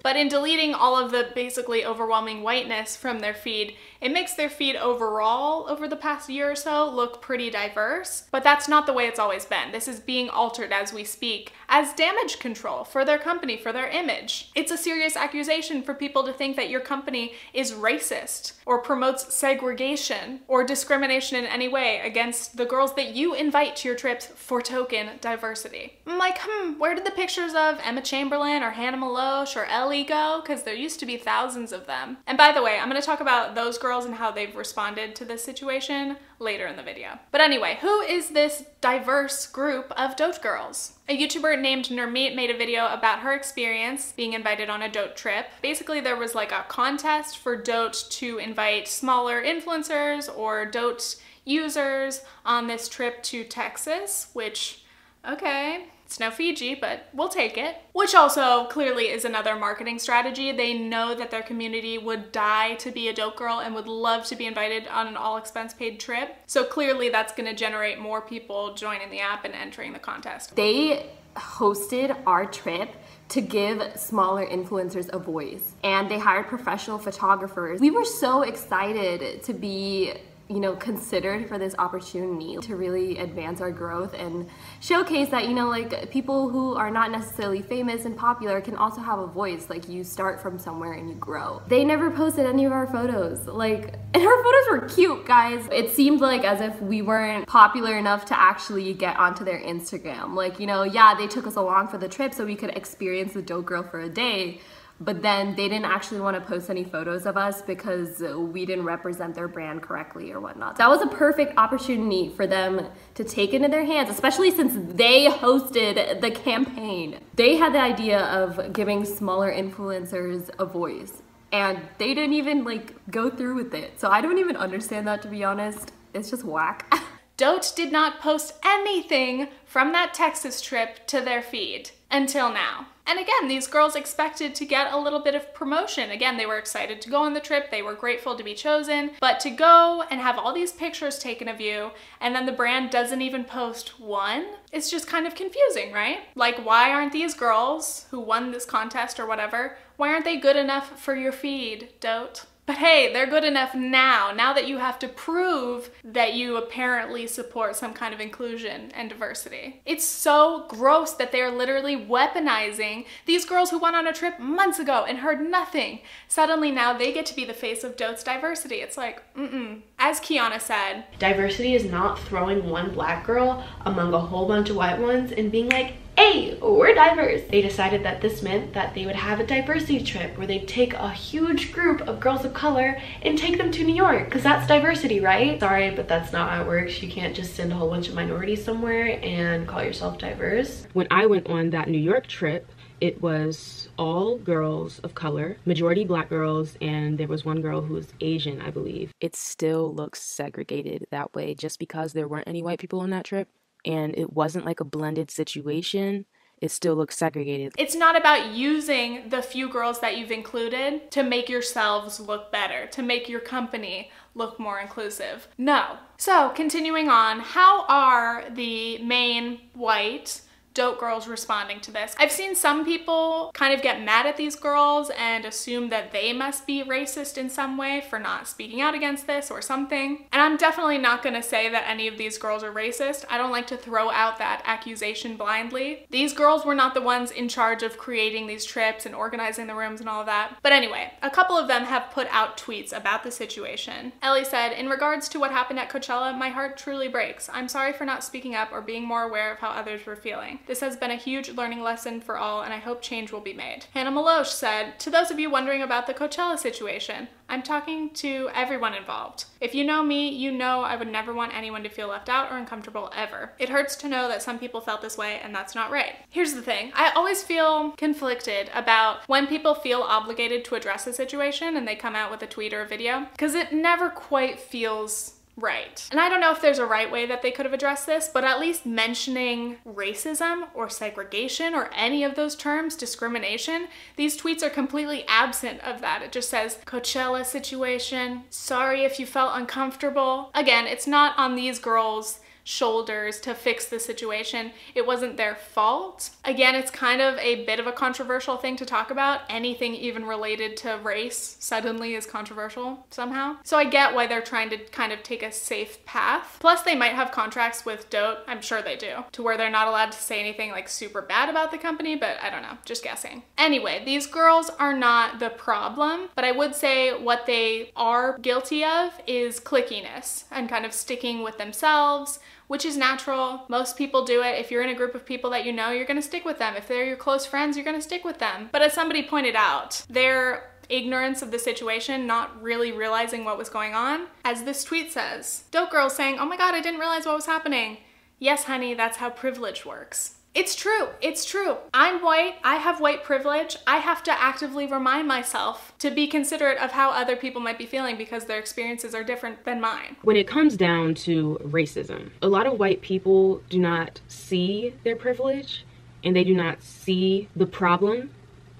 But 0.02 0.16
in 0.16 0.28
deleting 0.28 0.74
all 0.74 0.96
of 0.96 1.10
the 1.10 1.28
basically 1.34 1.84
overwhelming 1.84 2.42
whiteness 2.42 2.96
from 2.96 3.20
their 3.20 3.34
feed, 3.34 3.76
it 4.00 4.12
makes 4.12 4.34
their 4.34 4.50
feed 4.50 4.76
overall 4.76 5.68
over 5.68 5.86
the 5.86 5.96
past 5.96 6.28
year 6.28 6.50
or 6.50 6.56
so 6.56 6.90
look 6.90 7.22
pretty 7.22 7.50
diverse. 7.50 8.24
But 8.32 8.42
that's 8.42 8.68
not 8.68 8.86
the 8.86 8.92
way 8.92 9.06
it's 9.06 9.20
always 9.20 9.44
been. 9.44 9.70
This 9.70 9.86
is 9.86 10.00
being 10.00 10.28
altered 10.28 10.72
as 10.72 10.92
we 10.92 11.04
speak 11.04 11.52
as 11.68 11.94
damage 11.94 12.38
control 12.38 12.84
for 12.84 13.04
their 13.04 13.18
company, 13.18 13.56
for 13.56 13.72
their 13.72 13.88
image. 13.88 14.50
It's 14.54 14.72
a 14.72 14.76
serious 14.76 15.16
accusation 15.16 15.82
for 15.82 15.94
people 15.94 16.24
to 16.24 16.32
think 16.32 16.56
that 16.56 16.68
your 16.68 16.80
company 16.80 17.34
is 17.54 17.72
racist 17.72 18.54
or 18.66 18.82
promotes 18.82 19.32
segregation 19.32 20.40
or 20.48 20.64
discrimination 20.64 21.38
in 21.38 21.44
any 21.44 21.68
way 21.68 22.00
against 22.00 22.56
the 22.56 22.66
girls 22.66 22.94
that 22.96 23.14
you 23.14 23.34
invite 23.34 23.76
to 23.76 23.88
your 23.88 23.96
trips 23.96 24.26
for 24.26 24.60
token 24.60 25.10
diversity. 25.20 25.98
I'm 26.06 26.18
like, 26.18 26.38
hmm, 26.42 26.78
where 26.78 26.94
did 26.94 27.06
the 27.06 27.10
pictures 27.12 27.54
of 27.54 27.78
Emma 27.84 28.02
Chamberlain 28.02 28.62
or 28.62 28.70
Hannah 28.70 28.98
Meloche 28.98 29.56
or 29.56 29.64
Ellie 29.66 29.91
go? 30.00 30.40
Because 30.42 30.62
there 30.62 30.74
used 30.74 30.98
to 31.00 31.06
be 31.06 31.18
thousands 31.18 31.72
of 31.72 31.86
them. 31.86 32.16
And 32.26 32.38
by 32.38 32.52
the 32.52 32.62
way, 32.62 32.78
I'm 32.78 32.88
gonna 32.88 33.02
talk 33.02 33.20
about 33.20 33.54
those 33.54 33.76
girls 33.76 34.06
and 34.06 34.14
how 34.14 34.30
they've 34.30 34.56
responded 34.56 35.14
to 35.16 35.26
this 35.26 35.44
situation 35.44 36.16
later 36.38 36.66
in 36.66 36.76
the 36.76 36.82
video. 36.82 37.18
But 37.30 37.42
anyway, 37.42 37.78
who 37.82 38.00
is 38.00 38.30
this 38.30 38.64
diverse 38.80 39.46
group 39.46 39.92
of 39.96 40.16
dote 40.16 40.40
girls? 40.40 40.94
A 41.08 41.16
YouTuber 41.16 41.60
named 41.60 41.86
Nurmeet 41.86 42.34
made 42.34 42.50
a 42.50 42.56
video 42.56 42.86
about 42.86 43.20
her 43.20 43.34
experience 43.34 44.12
being 44.12 44.32
invited 44.32 44.70
on 44.70 44.80
a 44.80 44.90
dote 44.90 45.14
trip. 45.16 45.46
Basically, 45.60 46.00
there 46.00 46.16
was 46.16 46.34
like 46.34 46.52
a 46.52 46.64
contest 46.68 47.36
for 47.36 47.54
dote 47.54 48.06
to 48.12 48.38
invite 48.38 48.88
smaller 48.88 49.42
influencers 49.42 50.34
or 50.34 50.64
dote 50.64 51.16
users 51.44 52.22
on 52.44 52.66
this 52.66 52.88
trip 52.88 53.22
to 53.24 53.44
Texas, 53.44 54.28
which, 54.32 54.84
okay, 55.28 55.86
it's 56.12 56.20
no 56.20 56.30
Fiji, 56.30 56.74
but 56.74 57.08
we'll 57.14 57.30
take 57.30 57.56
it. 57.56 57.74
Which 57.94 58.14
also 58.14 58.66
clearly 58.66 59.04
is 59.04 59.24
another 59.24 59.56
marketing 59.56 59.98
strategy. 59.98 60.52
They 60.52 60.74
know 60.74 61.14
that 61.14 61.30
their 61.30 61.40
community 61.40 61.96
would 61.96 62.32
die 62.32 62.74
to 62.74 62.90
be 62.90 63.08
a 63.08 63.14
dote 63.14 63.36
girl 63.36 63.60
and 63.60 63.74
would 63.74 63.88
love 63.88 64.26
to 64.26 64.36
be 64.36 64.44
invited 64.44 64.86
on 64.88 65.06
an 65.06 65.16
all 65.16 65.38
expense 65.38 65.72
paid 65.72 65.98
trip. 65.98 66.36
So 66.46 66.64
clearly 66.64 67.08
that's 67.08 67.32
gonna 67.32 67.54
generate 67.54 67.98
more 67.98 68.20
people 68.20 68.74
joining 68.74 69.08
the 69.08 69.20
app 69.20 69.46
and 69.46 69.54
entering 69.54 69.94
the 69.94 69.98
contest. 69.98 70.54
They 70.54 71.08
hosted 71.34 72.14
our 72.26 72.44
trip 72.44 72.90
to 73.30 73.40
give 73.40 73.98
smaller 73.98 74.46
influencers 74.46 75.08
a 75.14 75.18
voice 75.18 75.72
and 75.82 76.10
they 76.10 76.18
hired 76.18 76.46
professional 76.46 76.98
photographers. 76.98 77.80
We 77.80 77.90
were 77.90 78.04
so 78.04 78.42
excited 78.42 79.42
to 79.44 79.54
be 79.54 80.12
you 80.52 80.60
know, 80.60 80.76
considered 80.76 81.48
for 81.48 81.58
this 81.58 81.74
opportunity 81.78 82.56
to 82.58 82.76
really 82.76 83.18
advance 83.18 83.60
our 83.60 83.70
growth 83.70 84.14
and 84.14 84.48
showcase 84.80 85.30
that, 85.30 85.48
you 85.48 85.54
know, 85.54 85.68
like 85.68 86.10
people 86.10 86.50
who 86.50 86.74
are 86.74 86.90
not 86.90 87.10
necessarily 87.10 87.62
famous 87.62 88.04
and 88.04 88.16
popular 88.16 88.60
can 88.60 88.76
also 88.76 89.00
have 89.00 89.18
a 89.18 89.26
voice. 89.26 89.70
Like 89.70 89.88
you 89.88 90.04
start 90.04 90.40
from 90.40 90.58
somewhere 90.58 90.92
and 90.92 91.08
you 91.08 91.14
grow. 91.14 91.62
They 91.68 91.84
never 91.84 92.10
posted 92.10 92.44
any 92.44 92.66
of 92.66 92.72
our 92.72 92.86
photos. 92.86 93.46
Like, 93.46 93.94
and 94.14 94.22
our 94.22 94.42
photos 94.42 94.68
were 94.70 94.88
cute, 94.88 95.24
guys. 95.24 95.66
It 95.72 95.90
seemed 95.90 96.20
like 96.20 96.44
as 96.44 96.60
if 96.60 96.80
we 96.82 97.00
weren't 97.00 97.46
popular 97.46 97.96
enough 97.96 98.26
to 98.26 98.38
actually 98.38 98.92
get 98.92 99.16
onto 99.16 99.44
their 99.44 99.60
Instagram. 99.60 100.34
Like, 100.34 100.60
you 100.60 100.66
know, 100.66 100.82
yeah, 100.82 101.14
they 101.14 101.26
took 101.26 101.46
us 101.46 101.56
along 101.56 101.88
for 101.88 101.96
the 101.96 102.08
trip 102.08 102.34
so 102.34 102.44
we 102.44 102.56
could 102.56 102.76
experience 102.76 103.32
the 103.32 103.42
dote 103.42 103.64
girl 103.64 103.82
for 103.82 104.00
a 104.00 104.08
day 104.08 104.60
but 105.04 105.22
then 105.22 105.54
they 105.56 105.68
didn't 105.68 105.86
actually 105.86 106.20
want 106.20 106.36
to 106.36 106.40
post 106.40 106.70
any 106.70 106.84
photos 106.84 107.26
of 107.26 107.36
us 107.36 107.60
because 107.62 108.20
we 108.20 108.64
didn't 108.64 108.84
represent 108.84 109.34
their 109.34 109.48
brand 109.48 109.82
correctly 109.82 110.30
or 110.32 110.40
whatnot. 110.40 110.76
That 110.76 110.88
was 110.88 111.02
a 111.02 111.06
perfect 111.06 111.58
opportunity 111.58 112.28
for 112.36 112.46
them 112.46 112.86
to 113.14 113.24
take 113.24 113.52
into 113.52 113.68
their 113.68 113.84
hands, 113.84 114.10
especially 114.10 114.50
since 114.50 114.74
they 114.94 115.26
hosted 115.26 116.20
the 116.20 116.30
campaign. 116.30 117.18
They 117.34 117.56
had 117.56 117.74
the 117.74 117.80
idea 117.80 118.20
of 118.26 118.72
giving 118.72 119.04
smaller 119.04 119.52
influencers 119.52 120.50
a 120.58 120.66
voice 120.66 121.22
and 121.52 121.80
they 121.98 122.14
didn't 122.14 122.32
even 122.32 122.64
like 122.64 122.94
go 123.10 123.28
through 123.28 123.54
with 123.54 123.74
it. 123.74 124.00
So 124.00 124.10
I 124.10 124.20
don't 124.20 124.38
even 124.38 124.56
understand 124.56 125.06
that 125.06 125.22
to 125.22 125.28
be 125.28 125.44
honest. 125.44 125.92
It's 126.14 126.30
just 126.30 126.44
whack. 126.44 126.92
Dote 127.36 127.72
did 127.74 127.90
not 127.90 128.20
post 128.20 128.54
anything 128.64 129.48
from 129.64 129.92
that 129.92 130.14
Texas 130.14 130.60
trip 130.60 131.06
to 131.08 131.20
their 131.20 131.42
feed 131.42 131.90
until 132.12 132.52
now. 132.52 132.86
And 133.04 133.18
again, 133.18 133.48
these 133.48 133.66
girls 133.66 133.96
expected 133.96 134.54
to 134.54 134.64
get 134.64 134.92
a 134.92 134.98
little 134.98 135.18
bit 135.18 135.34
of 135.34 135.52
promotion. 135.54 136.10
Again, 136.10 136.36
they 136.36 136.46
were 136.46 136.58
excited 136.58 137.02
to 137.02 137.10
go 137.10 137.22
on 137.22 137.34
the 137.34 137.40
trip, 137.40 137.70
they 137.70 137.82
were 137.82 137.94
grateful 137.94 138.36
to 138.36 138.44
be 138.44 138.54
chosen, 138.54 139.10
but 139.20 139.40
to 139.40 139.50
go 139.50 140.04
and 140.08 140.20
have 140.20 140.38
all 140.38 140.54
these 140.54 140.72
pictures 140.72 141.18
taken 141.18 141.48
of 141.48 141.60
you 141.60 141.90
and 142.20 142.34
then 142.34 142.46
the 142.46 142.52
brand 142.52 142.90
doesn't 142.90 143.20
even 143.20 143.44
post 143.44 143.98
one, 143.98 144.46
it's 144.70 144.90
just 144.90 145.08
kind 145.08 145.26
of 145.26 145.34
confusing, 145.34 145.92
right? 145.92 146.20
Like, 146.36 146.64
why 146.64 146.92
aren't 146.92 147.12
these 147.12 147.34
girls 147.34 148.06
who 148.10 148.20
won 148.20 148.52
this 148.52 148.64
contest 148.64 149.18
or 149.18 149.26
whatever, 149.26 149.76
why 149.96 150.12
aren't 150.12 150.24
they 150.24 150.36
good 150.36 150.56
enough 150.56 151.00
for 151.00 151.16
your 151.16 151.32
feed, 151.32 151.88
Dote? 152.00 152.44
But 152.64 152.78
hey, 152.78 153.12
they're 153.12 153.26
good 153.26 153.42
enough 153.42 153.74
now, 153.74 154.32
now 154.32 154.52
that 154.52 154.68
you 154.68 154.78
have 154.78 154.98
to 155.00 155.08
prove 155.08 155.90
that 156.04 156.34
you 156.34 156.56
apparently 156.56 157.26
support 157.26 157.74
some 157.74 157.92
kind 157.92 158.14
of 158.14 158.20
inclusion 158.20 158.92
and 158.94 159.08
diversity. 159.08 159.80
It's 159.84 160.04
so 160.04 160.66
gross 160.68 161.12
that 161.14 161.32
they're 161.32 161.50
literally 161.50 161.96
weaponizing 161.96 163.06
these 163.26 163.44
girls 163.44 163.70
who 163.70 163.80
went 163.80 163.96
on 163.96 164.06
a 164.06 164.12
trip 164.12 164.38
months 164.38 164.78
ago 164.78 165.04
and 165.08 165.18
heard 165.18 165.40
nothing. 165.40 166.00
Suddenly 166.28 166.70
now 166.70 166.96
they 166.96 167.12
get 167.12 167.26
to 167.26 167.36
be 167.36 167.44
the 167.44 167.52
face 167.52 167.82
of 167.82 167.96
Dote's 167.96 168.22
diversity. 168.22 168.76
It's 168.76 168.96
like, 168.96 169.22
mm-mm. 169.34 169.82
As 169.98 170.20
Kiana 170.20 170.60
said, 170.60 171.04
diversity 171.18 171.74
is 171.74 171.84
not 171.84 172.18
throwing 172.20 172.68
one 172.68 172.94
black 172.94 173.26
girl 173.26 173.64
among 173.86 174.14
a 174.14 174.18
whole 174.20 174.46
bunch 174.46 174.70
of 174.70 174.76
white 174.76 175.00
ones 175.00 175.32
and 175.32 175.50
being 175.50 175.68
like, 175.68 175.94
hey, 176.16 176.58
we're 176.60 176.94
diverse. 176.94 177.42
They 177.48 177.62
decided 177.62 178.04
that 178.04 178.20
this 178.20 178.42
meant 178.42 178.72
that 178.74 178.94
they 178.94 179.06
would 179.06 179.16
have 179.16 179.40
a 179.40 179.46
diversity 179.46 180.02
trip 180.02 180.36
where 180.36 180.46
they'd 180.46 180.68
take 180.68 180.94
a 180.94 181.10
huge 181.10 181.72
group 181.72 182.00
of 182.02 182.20
girls 182.20 182.44
of 182.44 182.54
color 182.54 183.00
and 183.22 183.38
take 183.38 183.58
them 183.58 183.70
to 183.72 183.84
New 183.84 183.94
York, 183.94 184.26
because 184.26 184.42
that's 184.42 184.66
diversity, 184.66 185.20
right? 185.20 185.58
Sorry, 185.60 185.90
but 185.90 186.08
that's 186.08 186.32
not 186.32 186.50
how 186.50 186.62
it 186.62 186.66
works. 186.66 187.02
You 187.02 187.10
can't 187.10 187.34
just 187.34 187.54
send 187.54 187.72
a 187.72 187.74
whole 187.74 187.90
bunch 187.90 188.08
of 188.08 188.14
minorities 188.14 188.64
somewhere 188.64 189.18
and 189.22 189.66
call 189.66 189.82
yourself 189.82 190.18
diverse. 190.18 190.86
When 190.92 191.08
I 191.10 191.26
went 191.26 191.48
on 191.48 191.70
that 191.70 191.88
New 191.88 191.98
York 191.98 192.26
trip, 192.26 192.70
it 193.00 193.20
was 193.20 193.88
all 193.98 194.38
girls 194.38 195.00
of 195.00 195.14
color, 195.14 195.56
majority 195.64 196.04
black 196.04 196.28
girls, 196.28 196.76
and 196.80 197.18
there 197.18 197.26
was 197.26 197.44
one 197.44 197.60
girl 197.60 197.80
who 197.80 197.94
was 197.94 198.06
Asian, 198.20 198.60
I 198.60 198.70
believe. 198.70 199.10
It 199.20 199.34
still 199.34 199.92
looks 199.92 200.22
segregated 200.22 201.06
that 201.10 201.34
way 201.34 201.54
just 201.54 201.80
because 201.80 202.12
there 202.12 202.28
weren't 202.28 202.46
any 202.46 202.62
white 202.62 202.78
people 202.78 203.00
on 203.00 203.10
that 203.10 203.24
trip 203.24 203.48
and 203.84 204.16
it 204.16 204.32
wasn't 204.32 204.64
like 204.64 204.80
a 204.80 204.84
blended 204.84 205.30
situation. 205.30 206.26
It 206.60 206.70
still 206.70 206.94
looks 206.94 207.16
segregated. 207.16 207.72
It's 207.76 207.96
not 207.96 208.16
about 208.16 208.52
using 208.52 209.28
the 209.30 209.42
few 209.42 209.68
girls 209.68 209.98
that 210.00 210.16
you've 210.16 210.30
included 210.30 211.10
to 211.10 211.24
make 211.24 211.48
yourselves 211.48 212.20
look 212.20 212.52
better, 212.52 212.86
to 212.86 213.02
make 213.02 213.28
your 213.28 213.40
company 213.40 214.12
look 214.36 214.60
more 214.60 214.78
inclusive. 214.78 215.48
No. 215.58 215.96
So, 216.16 216.50
continuing 216.50 217.08
on, 217.08 217.40
how 217.40 217.84
are 217.86 218.44
the 218.48 218.98
main 218.98 219.60
white 219.74 220.42
dote 220.74 220.98
girls 220.98 221.28
responding 221.28 221.80
to 221.80 221.90
this. 221.90 222.14
I've 222.18 222.32
seen 222.32 222.54
some 222.54 222.84
people 222.84 223.50
kind 223.54 223.74
of 223.74 223.82
get 223.82 224.02
mad 224.02 224.26
at 224.26 224.36
these 224.36 224.56
girls 224.56 225.10
and 225.18 225.44
assume 225.44 225.90
that 225.90 226.12
they 226.12 226.32
must 226.32 226.66
be 226.66 226.84
racist 226.84 227.36
in 227.36 227.50
some 227.50 227.76
way 227.76 228.04
for 228.08 228.18
not 228.18 228.48
speaking 228.48 228.80
out 228.80 228.94
against 228.94 229.26
this 229.26 229.50
or 229.50 229.60
something. 229.60 230.26
And 230.32 230.40
I'm 230.40 230.56
definitely 230.56 230.98
not 230.98 231.22
to 231.22 231.42
say 231.42 231.68
that 231.70 231.88
any 231.88 232.08
of 232.08 232.18
these 232.18 232.38
girls 232.38 232.62
are 232.62 232.72
racist. 232.72 233.24
I 233.30 233.38
don't 233.38 233.50
like 233.50 233.66
to 233.68 233.76
throw 233.76 234.10
out 234.10 234.38
that 234.38 234.62
accusation 234.64 235.36
blindly. 235.36 236.06
These 236.10 236.34
girls 236.34 236.64
were 236.64 236.74
not 236.74 236.94
the 236.94 237.00
ones 237.00 237.30
in 237.30 237.48
charge 237.48 237.82
of 237.82 237.98
creating 237.98 238.46
these 238.46 238.64
trips 238.64 239.06
and 239.06 239.14
organizing 239.14 239.66
the 239.66 239.74
rooms 239.74 240.00
and 240.00 240.08
all 240.08 240.24
that. 240.24 240.56
But 240.62 240.72
anyway, 240.72 241.12
a 241.22 241.30
couple 241.30 241.56
of 241.56 241.68
them 241.68 241.84
have 241.84 242.10
put 242.10 242.28
out 242.30 242.56
tweets 242.56 242.96
about 242.96 243.22
the 243.22 243.30
situation. 243.30 244.12
Ellie 244.22 244.44
said, 244.44 244.72
In 244.72 244.88
regards 244.88 245.28
to 245.30 245.40
what 245.40 245.50
happened 245.50 245.78
at 245.78 245.90
Coachella, 245.90 246.36
my 246.36 246.50
heart 246.50 246.76
truly 246.76 247.08
breaks. 247.08 247.48
I'm 247.52 247.68
sorry 247.68 247.92
for 247.92 248.04
not 248.04 248.24
speaking 248.24 248.54
up 248.54 248.72
or 248.72 248.80
being 248.80 249.06
more 249.06 249.22
aware 249.22 249.52
of 249.52 249.58
how 249.58 249.70
others 249.70 250.04
were 250.06 250.16
feeling. 250.16 250.58
This 250.66 250.80
has 250.80 250.96
been 250.96 251.10
a 251.10 251.16
huge 251.16 251.50
learning 251.50 251.82
lesson 251.82 252.20
for 252.20 252.36
all, 252.36 252.62
and 252.62 252.72
I 252.72 252.78
hope 252.78 253.02
change 253.02 253.32
will 253.32 253.40
be 253.40 253.52
made. 253.52 253.86
Hannah 253.94 254.12
Meloche 254.12 254.46
said, 254.46 254.98
To 255.00 255.10
those 255.10 255.30
of 255.30 255.38
you 255.38 255.50
wondering 255.50 255.82
about 255.82 256.06
the 256.06 256.14
Coachella 256.14 256.58
situation, 256.58 257.28
I'm 257.48 257.62
talking 257.62 258.10
to 258.14 258.48
everyone 258.54 258.94
involved. 258.94 259.44
If 259.60 259.74
you 259.74 259.84
know 259.84 260.02
me, 260.02 260.30
you 260.30 260.50
know 260.50 260.80
I 260.80 260.96
would 260.96 261.08
never 261.08 261.34
want 261.34 261.54
anyone 261.54 261.82
to 261.82 261.88
feel 261.88 262.08
left 262.08 262.28
out 262.28 262.50
or 262.50 262.56
uncomfortable 262.56 263.10
ever. 263.14 263.52
It 263.58 263.68
hurts 263.68 263.96
to 263.96 264.08
know 264.08 264.28
that 264.28 264.42
some 264.42 264.58
people 264.58 264.80
felt 264.80 265.02
this 265.02 265.18
way, 265.18 265.40
and 265.42 265.54
that's 265.54 265.74
not 265.74 265.90
right. 265.90 266.14
Here's 266.30 266.54
the 266.54 266.62
thing 266.62 266.92
I 266.94 267.10
always 267.10 267.42
feel 267.42 267.90
conflicted 267.92 268.70
about 268.74 269.18
when 269.26 269.46
people 269.46 269.74
feel 269.74 270.00
obligated 270.00 270.64
to 270.66 270.76
address 270.76 271.06
a 271.06 271.12
situation 271.12 271.76
and 271.76 271.86
they 271.86 271.96
come 271.96 272.16
out 272.16 272.30
with 272.30 272.42
a 272.42 272.46
tweet 272.46 272.72
or 272.72 272.82
a 272.82 272.88
video, 272.88 273.26
because 273.32 273.54
it 273.54 273.72
never 273.72 274.08
quite 274.08 274.58
feels 274.58 275.34
Right. 275.56 276.08
And 276.10 276.18
I 276.18 276.28
don't 276.28 276.40
know 276.40 276.52
if 276.52 276.62
there's 276.62 276.78
a 276.78 276.86
right 276.86 277.10
way 277.10 277.26
that 277.26 277.42
they 277.42 277.50
could 277.50 277.66
have 277.66 277.74
addressed 277.74 278.06
this, 278.06 278.28
but 278.32 278.42
at 278.42 278.58
least 278.58 278.86
mentioning 278.86 279.76
racism 279.86 280.68
or 280.74 280.88
segregation 280.88 281.74
or 281.74 281.90
any 281.94 282.24
of 282.24 282.36
those 282.36 282.56
terms, 282.56 282.96
discrimination, 282.96 283.88
these 284.16 284.40
tweets 284.40 284.62
are 284.62 284.70
completely 284.70 285.24
absent 285.28 285.80
of 285.82 286.00
that. 286.00 286.22
It 286.22 286.32
just 286.32 286.48
says 286.48 286.78
Coachella 286.86 287.44
situation, 287.44 288.44
sorry 288.48 289.04
if 289.04 289.20
you 289.20 289.26
felt 289.26 289.52
uncomfortable. 289.54 290.50
Again, 290.54 290.86
it's 290.86 291.06
not 291.06 291.38
on 291.38 291.54
these 291.54 291.78
girls 291.78 292.40
shoulders 292.64 293.40
to 293.40 293.54
fix 293.54 293.86
the 293.86 293.98
situation. 293.98 294.72
It 294.94 295.06
wasn't 295.06 295.36
their 295.36 295.54
fault. 295.54 296.30
Again, 296.44 296.74
it's 296.74 296.90
kind 296.90 297.20
of 297.20 297.38
a 297.38 297.64
bit 297.64 297.80
of 297.80 297.86
a 297.86 297.92
controversial 297.92 298.56
thing 298.56 298.76
to 298.76 298.86
talk 298.86 299.10
about. 299.10 299.40
Anything 299.48 299.94
even 299.94 300.24
related 300.24 300.76
to 300.78 301.00
race 301.02 301.56
suddenly 301.58 302.14
is 302.14 302.26
controversial 302.26 303.06
somehow. 303.10 303.56
So 303.64 303.76
I 303.76 303.84
get 303.84 304.14
why 304.14 304.26
they're 304.26 304.40
trying 304.40 304.70
to 304.70 304.78
kind 304.78 305.12
of 305.12 305.22
take 305.22 305.42
a 305.42 305.52
safe 305.52 306.04
path. 306.04 306.56
Plus, 306.60 306.82
they 306.82 306.94
might 306.94 307.12
have 307.12 307.32
contracts 307.32 307.84
with 307.84 308.10
Dote, 308.10 308.38
I'm 308.46 308.62
sure 308.62 308.82
they 308.82 308.96
do, 308.96 309.24
to 309.32 309.42
where 309.42 309.56
they're 309.56 309.70
not 309.70 309.88
allowed 309.88 310.12
to 310.12 310.18
say 310.18 310.40
anything 310.40 310.70
like 310.70 310.88
super 310.88 311.22
bad 311.22 311.48
about 311.48 311.70
the 311.70 311.78
company, 311.78 312.16
but 312.16 312.36
I 312.42 312.50
don't 312.50 312.62
know, 312.62 312.78
just 312.84 313.02
guessing. 313.02 313.42
Anyway, 313.58 314.02
these 314.04 314.26
girls 314.26 314.70
are 314.78 314.94
not 314.94 315.38
the 315.38 315.50
problem, 315.50 316.28
but 316.34 316.44
I 316.44 316.52
would 316.52 316.74
say 316.74 317.16
what 317.16 317.46
they 317.46 317.90
are 317.96 318.38
guilty 318.38 318.84
of 318.84 319.12
is 319.26 319.60
clickiness 319.60 320.44
and 320.50 320.68
kind 320.68 320.84
of 320.84 320.92
sticking 320.92 321.42
with 321.42 321.58
themselves 321.58 322.38
which 322.72 322.86
is 322.86 322.96
natural. 322.96 323.66
Most 323.68 323.98
people 323.98 324.24
do 324.24 324.42
it. 324.42 324.58
If 324.58 324.70
you're 324.70 324.82
in 324.82 324.88
a 324.88 324.94
group 324.94 325.14
of 325.14 325.26
people 325.26 325.50
that 325.50 325.66
you 325.66 325.74
know, 325.74 325.90
you're 325.90 326.06
gonna 326.06 326.22
stick 326.22 326.46
with 326.46 326.58
them. 326.58 326.74
If 326.74 326.88
they're 326.88 327.04
your 327.04 327.18
close 327.18 327.44
friends, 327.44 327.76
you're 327.76 327.84
gonna 327.84 328.00
stick 328.00 328.24
with 328.24 328.38
them. 328.38 328.70
But 328.72 328.80
as 328.80 328.94
somebody 328.94 329.22
pointed 329.22 329.54
out, 329.54 330.06
their 330.08 330.72
ignorance 330.88 331.42
of 331.42 331.50
the 331.50 331.58
situation, 331.58 332.26
not 332.26 332.62
really 332.62 332.90
realizing 332.90 333.44
what 333.44 333.58
was 333.58 333.68
going 333.68 333.92
on, 333.92 334.28
as 334.42 334.64
this 334.64 334.84
tweet 334.84 335.12
says, 335.12 335.64
Dote 335.70 335.90
Girl 335.90 336.08
saying, 336.08 336.38
Oh 336.38 336.46
my 336.46 336.56
god, 336.56 336.74
I 336.74 336.80
didn't 336.80 337.00
realize 337.00 337.26
what 337.26 337.34
was 337.34 337.44
happening. 337.44 337.98
Yes, 338.38 338.64
honey, 338.64 338.94
that's 338.94 339.18
how 339.18 339.28
privilege 339.28 339.84
works. 339.84 340.36
It's 340.54 340.76
true. 340.76 341.08
It's 341.22 341.46
true. 341.46 341.78
I'm 341.94 342.22
white. 342.22 342.56
I 342.62 342.76
have 342.76 343.00
white 343.00 343.24
privilege. 343.24 343.76
I 343.86 343.96
have 343.96 344.22
to 344.24 344.32
actively 344.32 344.86
remind 344.86 345.26
myself 345.26 345.94
to 346.00 346.10
be 346.10 346.26
considerate 346.26 346.76
of 346.76 346.92
how 346.92 347.10
other 347.10 347.36
people 347.36 347.62
might 347.62 347.78
be 347.78 347.86
feeling 347.86 348.18
because 348.18 348.44
their 348.44 348.58
experiences 348.58 349.14
are 349.14 349.24
different 349.24 349.64
than 349.64 349.80
mine. 349.80 350.16
When 350.22 350.36
it 350.36 350.46
comes 350.46 350.76
down 350.76 351.14
to 351.26 351.58
racism, 351.64 352.30
a 352.42 352.48
lot 352.48 352.66
of 352.66 352.78
white 352.78 353.00
people 353.00 353.62
do 353.70 353.78
not 353.78 354.20
see 354.28 354.94
their 355.04 355.16
privilege 355.16 355.86
and 356.22 356.36
they 356.36 356.44
do 356.44 356.54
not 356.54 356.82
see 356.82 357.48
the 357.56 357.66
problem 357.66 358.30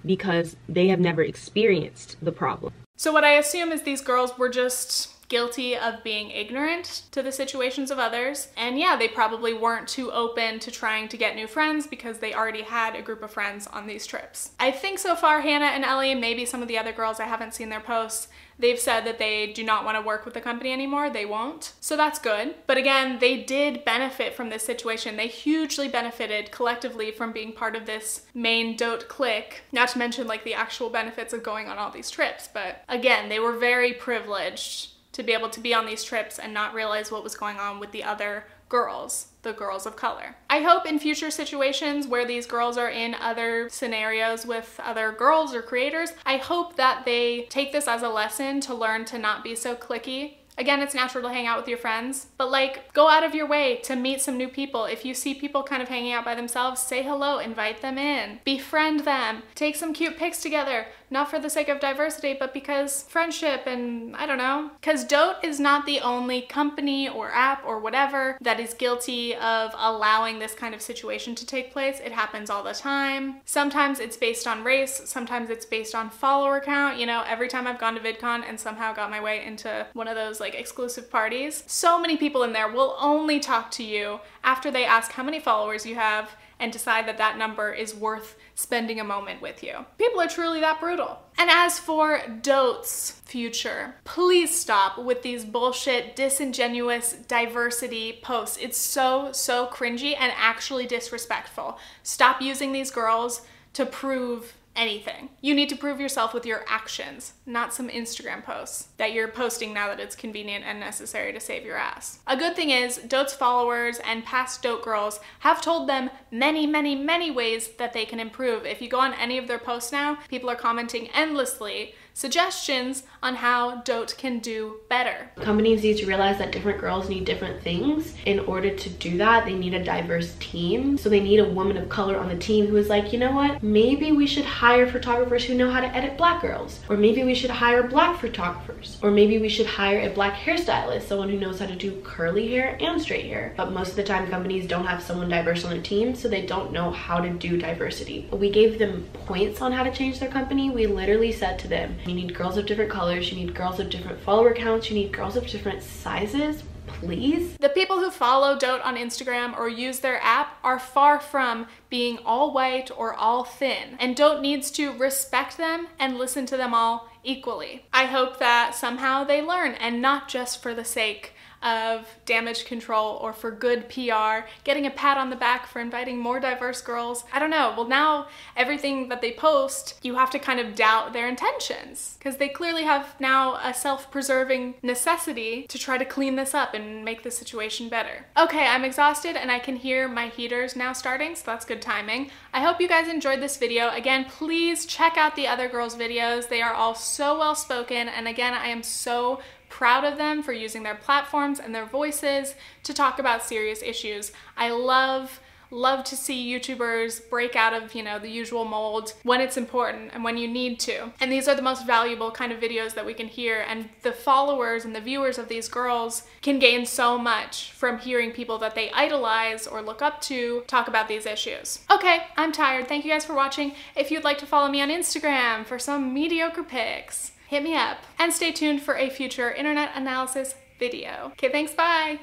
because 0.04 0.56
they 0.68 0.88
have 0.88 1.00
never 1.00 1.22
experienced 1.22 2.16
the 2.20 2.32
problem. 2.32 2.74
So, 2.96 3.12
what 3.12 3.24
I 3.24 3.32
assume 3.32 3.72
is 3.72 3.82
these 3.82 4.02
girls 4.02 4.36
were 4.36 4.50
just 4.50 5.21
guilty 5.32 5.74
of 5.74 6.04
being 6.04 6.30
ignorant 6.30 7.04
to 7.10 7.22
the 7.22 7.32
situations 7.32 7.90
of 7.90 7.98
others. 7.98 8.48
And 8.54 8.78
yeah, 8.78 8.96
they 8.96 9.08
probably 9.08 9.54
weren't 9.54 9.88
too 9.88 10.12
open 10.12 10.58
to 10.58 10.70
trying 10.70 11.08
to 11.08 11.16
get 11.16 11.34
new 11.34 11.46
friends 11.46 11.86
because 11.86 12.18
they 12.18 12.34
already 12.34 12.60
had 12.60 12.94
a 12.94 13.00
group 13.00 13.22
of 13.22 13.30
friends 13.30 13.66
on 13.66 13.86
these 13.86 14.06
trips. 14.06 14.50
I 14.60 14.70
think 14.70 14.98
so 14.98 15.16
far, 15.16 15.40
Hannah 15.40 15.72
and 15.72 15.86
Ellie, 15.86 16.14
maybe 16.14 16.44
some 16.44 16.60
of 16.60 16.68
the 16.68 16.76
other 16.76 16.92
girls, 16.92 17.18
I 17.18 17.24
haven't 17.24 17.54
seen 17.54 17.70
their 17.70 17.80
posts, 17.80 18.28
they've 18.58 18.78
said 18.78 19.06
that 19.06 19.18
they 19.18 19.50
do 19.54 19.64
not 19.64 19.86
want 19.86 19.96
to 19.96 20.06
work 20.06 20.26
with 20.26 20.34
the 20.34 20.40
company 20.42 20.70
anymore. 20.70 21.08
They 21.08 21.24
won't. 21.24 21.72
So 21.80 21.96
that's 21.96 22.18
good. 22.18 22.54
But 22.66 22.76
again, 22.76 23.18
they 23.18 23.42
did 23.42 23.86
benefit 23.86 24.34
from 24.34 24.50
this 24.50 24.62
situation. 24.62 25.16
They 25.16 25.28
hugely 25.28 25.88
benefited 25.88 26.52
collectively 26.52 27.10
from 27.10 27.32
being 27.32 27.52
part 27.52 27.74
of 27.74 27.86
this 27.86 28.26
main 28.34 28.76
dote 28.76 29.08
clique, 29.08 29.62
not 29.72 29.88
to 29.88 29.98
mention 29.98 30.26
like 30.26 30.44
the 30.44 30.52
actual 30.52 30.90
benefits 30.90 31.32
of 31.32 31.42
going 31.42 31.68
on 31.68 31.78
all 31.78 31.90
these 31.90 32.10
trips. 32.10 32.50
But 32.52 32.84
again, 32.86 33.30
they 33.30 33.40
were 33.40 33.56
very 33.56 33.94
privileged 33.94 34.90
to 35.12 35.22
be 35.22 35.32
able 35.32 35.50
to 35.50 35.60
be 35.60 35.74
on 35.74 35.86
these 35.86 36.04
trips 36.04 36.38
and 36.38 36.52
not 36.52 36.74
realize 36.74 37.10
what 37.10 37.24
was 37.24 37.34
going 37.34 37.58
on 37.58 37.78
with 37.78 37.92
the 37.92 38.02
other 38.02 38.44
girls, 38.68 39.26
the 39.42 39.52
girls 39.52 39.84
of 39.84 39.96
color. 39.96 40.34
I 40.48 40.60
hope 40.60 40.86
in 40.86 40.98
future 40.98 41.30
situations 41.30 42.06
where 42.06 42.26
these 42.26 42.46
girls 42.46 42.78
are 42.78 42.88
in 42.88 43.14
other 43.14 43.68
scenarios 43.68 44.46
with 44.46 44.80
other 44.82 45.12
girls 45.12 45.54
or 45.54 45.60
creators, 45.60 46.14
I 46.24 46.38
hope 46.38 46.76
that 46.76 47.04
they 47.04 47.42
take 47.50 47.72
this 47.72 47.86
as 47.86 48.02
a 48.02 48.08
lesson 48.08 48.60
to 48.62 48.74
learn 48.74 49.04
to 49.06 49.18
not 49.18 49.44
be 49.44 49.54
so 49.54 49.76
clicky 49.76 50.36
Again, 50.58 50.80
it's 50.80 50.94
natural 50.94 51.22
to 51.24 51.32
hang 51.32 51.46
out 51.46 51.58
with 51.58 51.68
your 51.68 51.78
friends, 51.78 52.26
but 52.36 52.50
like 52.50 52.92
go 52.92 53.08
out 53.08 53.24
of 53.24 53.34
your 53.34 53.46
way 53.46 53.76
to 53.84 53.96
meet 53.96 54.20
some 54.20 54.36
new 54.36 54.48
people. 54.48 54.84
If 54.84 55.04
you 55.04 55.14
see 55.14 55.34
people 55.34 55.62
kind 55.62 55.82
of 55.82 55.88
hanging 55.88 56.12
out 56.12 56.26
by 56.26 56.34
themselves, 56.34 56.80
say 56.80 57.02
hello, 57.02 57.38
invite 57.38 57.80
them 57.80 57.96
in, 57.96 58.40
befriend 58.44 59.00
them, 59.00 59.42
take 59.54 59.76
some 59.76 59.94
cute 59.94 60.18
pics 60.18 60.42
together, 60.42 60.86
not 61.12 61.30
for 61.30 61.38
the 61.38 61.50
sake 61.50 61.68
of 61.68 61.78
diversity, 61.78 62.34
but 62.38 62.54
because 62.54 63.02
friendship 63.08 63.66
and 63.66 64.16
I 64.16 64.26
don't 64.26 64.38
know. 64.38 64.70
Because 64.80 65.04
Dote 65.04 65.36
is 65.42 65.60
not 65.60 65.84
the 65.84 66.00
only 66.00 66.40
company 66.42 67.08
or 67.08 67.30
app 67.30 67.64
or 67.66 67.78
whatever 67.78 68.38
that 68.40 68.58
is 68.58 68.74
guilty 68.74 69.34
of 69.36 69.74
allowing 69.76 70.38
this 70.38 70.54
kind 70.54 70.74
of 70.74 70.80
situation 70.80 71.34
to 71.34 71.46
take 71.46 71.70
place. 71.70 72.00
It 72.00 72.12
happens 72.12 72.48
all 72.48 72.62
the 72.62 72.72
time. 72.72 73.36
Sometimes 73.44 74.00
it's 74.00 74.16
based 74.16 74.46
on 74.46 74.64
race, 74.64 75.02
sometimes 75.04 75.50
it's 75.50 75.66
based 75.66 75.94
on 75.94 76.08
follower 76.08 76.60
count. 76.60 76.98
You 76.98 77.06
know, 77.06 77.22
every 77.28 77.48
time 77.48 77.66
I've 77.66 77.78
gone 77.78 77.94
to 77.94 78.00
VidCon 78.00 78.42
and 78.48 78.58
somehow 78.58 78.94
got 78.94 79.10
my 79.10 79.22
way 79.22 79.44
into 79.44 79.86
one 79.92 80.08
of 80.08 80.16
those 80.16 80.40
like 80.40 80.54
exclusive 80.54 81.10
parties, 81.10 81.62
so 81.66 82.00
many 82.00 82.16
people 82.16 82.42
in 82.42 82.52
there 82.52 82.70
will 82.70 82.96
only 82.98 83.38
talk 83.38 83.70
to 83.72 83.84
you 83.84 84.20
after 84.42 84.70
they 84.70 84.84
ask 84.84 85.12
how 85.12 85.22
many 85.22 85.38
followers 85.38 85.84
you 85.84 85.94
have 85.94 86.30
and 86.58 86.72
decide 86.72 87.06
that 87.06 87.18
that 87.18 87.38
number 87.38 87.72
is 87.72 87.94
worth 87.94 88.36
spending 88.54 89.00
a 89.00 89.04
moment 89.04 89.42
with 89.42 89.62
you. 89.62 89.84
People 89.98 90.20
are 90.20 90.28
truly 90.28 90.60
that 90.60 90.80
brutal. 90.80 91.18
And 91.38 91.50
as 91.50 91.78
for 91.78 92.22
Dote's 92.42 93.10
future, 93.24 93.94
please 94.04 94.56
stop 94.56 94.98
with 94.98 95.22
these 95.22 95.44
bullshit, 95.44 96.14
disingenuous 96.14 97.14
diversity 97.26 98.20
posts. 98.22 98.58
It's 98.60 98.78
so, 98.78 99.32
so 99.32 99.66
cringy 99.66 100.14
and 100.18 100.32
actually 100.36 100.86
disrespectful. 100.86 101.78
Stop 102.02 102.42
using 102.42 102.72
these 102.72 102.90
girls 102.90 103.42
to 103.72 103.86
prove 103.86 104.54
anything. 104.76 105.30
You 105.40 105.54
need 105.54 105.68
to 105.70 105.76
prove 105.76 106.00
yourself 106.00 106.32
with 106.32 106.46
your 106.46 106.64
actions, 106.68 107.34
not 107.44 107.74
some 107.74 107.88
Instagram 107.88 108.44
posts 108.44 108.88
that 108.98 109.12
you're 109.12 109.28
posting 109.28 109.74
now 109.74 109.88
that 109.88 110.00
it's 110.00 110.14
convenient 110.14 110.64
and 110.64 110.78
necessary 110.78 111.32
to 111.32 111.40
save 111.40 111.64
your 111.64 111.76
ass. 111.76 112.20
A 112.26 112.36
good 112.36 112.54
thing 112.54 112.70
is, 112.70 112.98
Dote's 112.98 113.34
followers 113.34 114.00
and 114.04 114.24
past 114.24 114.62
Dote 114.62 114.82
girls 114.82 115.20
have 115.40 115.60
told 115.60 115.88
them 115.88 116.10
many, 116.30 116.66
many, 116.66 116.94
many 116.94 117.30
ways 117.30 117.68
that 117.78 117.92
they 117.92 118.04
can 118.04 118.20
improve. 118.20 118.64
If 118.64 118.80
you 118.80 118.88
go 118.88 119.00
on 119.00 119.14
any 119.14 119.38
of 119.38 119.48
their 119.48 119.58
posts 119.58 119.92
now, 119.92 120.18
people 120.28 120.50
are 120.50 120.56
commenting 120.56 121.08
endlessly 121.08 121.94
suggestions 122.14 123.04
on 123.22 123.36
how 123.36 123.76
Dote 123.76 124.14
can 124.18 124.38
do 124.38 124.80
better. 124.88 125.30
Companies 125.36 125.82
need 125.82 125.96
to 125.98 126.06
realize 126.06 126.38
that 126.38 126.52
different 126.52 126.80
girls 126.80 127.08
need 127.08 127.24
different 127.24 127.62
things. 127.62 128.14
In 128.26 128.40
order 128.40 128.74
to 128.74 128.90
do 128.90 129.16
that, 129.18 129.44
they 129.44 129.54
need 129.54 129.74
a 129.74 129.82
diverse 129.82 130.34
team. 130.38 130.98
So 130.98 131.08
they 131.08 131.20
need 131.20 131.40
a 131.40 131.48
woman 131.48 131.76
of 131.76 131.88
color 131.88 132.18
on 132.18 132.28
the 132.28 132.36
team 132.36 132.66
who 132.66 132.76
is 132.76 132.88
like, 132.88 133.12
you 133.12 133.18
know 133.18 133.32
what, 133.32 133.62
maybe 133.62 134.12
we 134.12 134.26
should 134.26 134.44
hire 134.44 134.86
photographers 134.86 135.44
who 135.44 135.54
know 135.54 135.70
how 135.70 135.80
to 135.80 135.86
edit 135.86 136.18
black 136.18 136.42
girls. 136.42 136.80
Or 136.88 136.96
maybe 136.96 137.22
we 137.32 137.38
should 137.38 137.48
hire 137.48 137.82
black 137.82 138.20
photographers. 138.20 138.98
Or 139.02 139.10
maybe 139.10 139.38
we 139.38 139.48
should 139.48 139.64
hire 139.64 140.00
a 140.00 140.12
black 140.12 140.34
hairstylist, 140.34 141.08
someone 141.08 141.30
who 141.30 141.38
knows 141.38 141.60
how 141.60 141.64
to 141.64 141.74
do 141.74 141.98
curly 142.02 142.46
hair 142.50 142.76
and 142.78 143.00
straight 143.00 143.24
hair. 143.24 143.54
But 143.56 143.72
most 143.72 143.88
of 143.88 143.96
the 143.96 144.02
time, 144.02 144.28
companies 144.28 144.66
don't 144.66 144.84
have 144.84 145.02
someone 145.02 145.30
diverse 145.30 145.64
on 145.64 145.70
their 145.70 145.80
team, 145.80 146.14
so 146.14 146.28
they 146.28 146.44
don't 146.44 146.74
know 146.74 146.90
how 146.90 147.20
to 147.22 147.30
do 147.30 147.56
diversity. 147.56 148.28
We 148.30 148.50
gave 148.50 148.78
them 148.78 149.08
points 149.14 149.62
on 149.62 149.72
how 149.72 149.82
to 149.82 149.90
change 149.90 150.20
their 150.20 150.28
company. 150.28 150.68
We 150.68 150.86
literally 150.86 151.32
said 151.32 151.58
to 151.60 151.68
them, 151.68 151.96
you 152.04 152.12
need 152.12 152.34
girls 152.34 152.58
of 152.58 152.66
different 152.66 152.90
colors, 152.90 153.32
you 153.32 153.38
need 153.42 153.54
girls 153.54 153.80
of 153.80 153.88
different 153.88 154.20
follower 154.20 154.52
counts, 154.52 154.90
you 154.90 154.94
need 154.94 155.10
girls 155.10 155.34
of 155.34 155.46
different 155.46 155.82
sizes, 155.82 156.64
please. 156.94 157.56
The 157.58 157.68
people 157.68 157.98
who 157.98 158.10
follow 158.10 158.58
Dote 158.58 158.82
on 158.82 158.96
Instagram 158.96 159.56
or 159.58 159.68
use 159.68 160.00
their 160.00 160.22
app 160.22 160.58
are 160.62 160.78
far 160.78 161.20
from 161.20 161.66
being 161.90 162.18
all 162.24 162.52
white 162.52 162.90
or 162.96 163.14
all 163.14 163.44
thin, 163.44 163.96
and 163.98 164.16
Dote 164.16 164.40
needs 164.40 164.70
to 164.72 164.92
respect 164.92 165.56
them 165.56 165.88
and 165.98 166.18
listen 166.18 166.46
to 166.46 166.56
them 166.56 166.74
all 166.74 167.08
equally. 167.24 167.86
I 167.92 168.06
hope 168.06 168.38
that 168.38 168.74
somehow 168.74 169.24
they 169.24 169.42
learn 169.42 169.74
and 169.74 170.02
not 170.02 170.28
just 170.28 170.62
for 170.62 170.74
the 170.74 170.84
sake 170.84 171.31
of 171.62 172.06
damage 172.26 172.64
control 172.64 173.18
or 173.20 173.32
for 173.32 173.50
good 173.50 173.88
PR, 173.88 174.46
getting 174.64 174.86
a 174.86 174.90
pat 174.90 175.16
on 175.16 175.30
the 175.30 175.36
back 175.36 175.66
for 175.66 175.80
inviting 175.80 176.18
more 176.18 176.40
diverse 176.40 176.80
girls. 176.80 177.24
I 177.32 177.38
don't 177.38 177.50
know. 177.50 177.74
Well, 177.76 177.88
now 177.88 178.28
everything 178.56 179.08
that 179.08 179.20
they 179.20 179.32
post, 179.32 179.98
you 180.02 180.14
have 180.16 180.30
to 180.30 180.38
kind 180.38 180.60
of 180.60 180.74
doubt 180.74 181.12
their 181.12 181.28
intentions 181.28 182.16
because 182.18 182.36
they 182.36 182.48
clearly 182.48 182.82
have 182.82 183.18
now 183.20 183.56
a 183.62 183.72
self 183.72 184.10
preserving 184.10 184.74
necessity 184.82 185.66
to 185.68 185.78
try 185.78 185.98
to 185.98 186.04
clean 186.04 186.36
this 186.36 186.54
up 186.54 186.74
and 186.74 187.04
make 187.04 187.22
the 187.22 187.30
situation 187.30 187.88
better. 187.88 188.26
Okay, 188.36 188.66
I'm 188.66 188.84
exhausted 188.84 189.36
and 189.36 189.50
I 189.50 189.58
can 189.58 189.76
hear 189.76 190.08
my 190.08 190.28
heaters 190.28 190.76
now 190.76 190.92
starting, 190.92 191.34
so 191.34 191.44
that's 191.46 191.64
good 191.64 191.82
timing. 191.82 192.30
I 192.52 192.60
hope 192.60 192.80
you 192.80 192.88
guys 192.88 193.08
enjoyed 193.08 193.40
this 193.40 193.56
video. 193.56 193.90
Again, 193.90 194.24
please 194.24 194.86
check 194.86 195.16
out 195.16 195.36
the 195.36 195.46
other 195.46 195.68
girls' 195.68 195.96
videos. 195.96 196.48
They 196.48 196.62
are 196.62 196.74
all 196.74 196.94
so 196.94 197.38
well 197.38 197.54
spoken, 197.54 198.08
and 198.08 198.28
again, 198.28 198.54
I 198.54 198.68
am 198.68 198.82
so 198.82 199.40
proud 199.72 200.04
of 200.04 200.18
them 200.18 200.42
for 200.42 200.52
using 200.52 200.82
their 200.82 200.94
platforms 200.94 201.58
and 201.58 201.74
their 201.74 201.86
voices 201.86 202.54
to 202.82 202.92
talk 202.92 203.18
about 203.18 203.42
serious 203.42 203.82
issues. 203.82 204.30
I 204.56 204.68
love 204.68 205.40
love 205.72 206.04
to 206.04 206.14
see 206.14 206.52
YouTubers 206.52 207.30
break 207.30 207.56
out 207.56 207.72
of, 207.72 207.94
you 207.94 208.02
know, 208.02 208.18
the 208.18 208.28
usual 208.28 208.66
mold 208.66 209.14
when 209.22 209.40
it's 209.40 209.56
important 209.56 210.10
and 210.12 210.22
when 210.22 210.36
you 210.36 210.46
need 210.46 210.78
to. 210.78 211.10
And 211.18 211.32
these 211.32 211.48
are 211.48 211.54
the 211.54 211.62
most 211.62 211.86
valuable 211.86 212.30
kind 212.30 212.52
of 212.52 212.60
videos 212.60 212.92
that 212.94 213.06
we 213.06 213.14
can 213.14 213.26
hear 213.26 213.64
and 213.66 213.88
the 214.02 214.12
followers 214.12 214.84
and 214.84 214.94
the 214.94 215.00
viewers 215.00 215.38
of 215.38 215.48
these 215.48 215.68
girls 215.68 216.24
can 216.42 216.58
gain 216.58 216.84
so 216.84 217.16
much 217.16 217.72
from 217.72 217.98
hearing 217.98 218.32
people 218.32 218.58
that 218.58 218.74
they 218.74 218.90
idolize 218.92 219.66
or 219.66 219.80
look 219.80 220.02
up 220.02 220.20
to 220.20 220.62
talk 220.66 220.88
about 220.88 221.08
these 221.08 221.24
issues. 221.24 221.80
Okay, 221.90 222.24
I'm 222.36 222.52
tired. 222.52 222.86
Thank 222.86 223.06
you 223.06 223.10
guys 223.10 223.24
for 223.24 223.34
watching. 223.34 223.72
If 223.96 224.10
you'd 224.10 224.24
like 224.24 224.38
to 224.38 224.46
follow 224.46 224.70
me 224.70 224.82
on 224.82 224.90
Instagram 224.90 225.64
for 225.64 225.78
some 225.78 226.12
mediocre 226.12 226.62
pics, 226.62 227.31
hit 227.52 227.62
me 227.62 227.76
up. 227.76 227.98
And 228.18 228.32
stay 228.32 228.50
tuned 228.50 228.80
for 228.80 228.96
a 228.96 229.10
future 229.10 229.52
internet 229.52 229.90
analysis 229.94 230.54
video. 230.78 231.32
Okay, 231.32 231.50
thanks, 231.50 231.74
bye! 231.74 232.18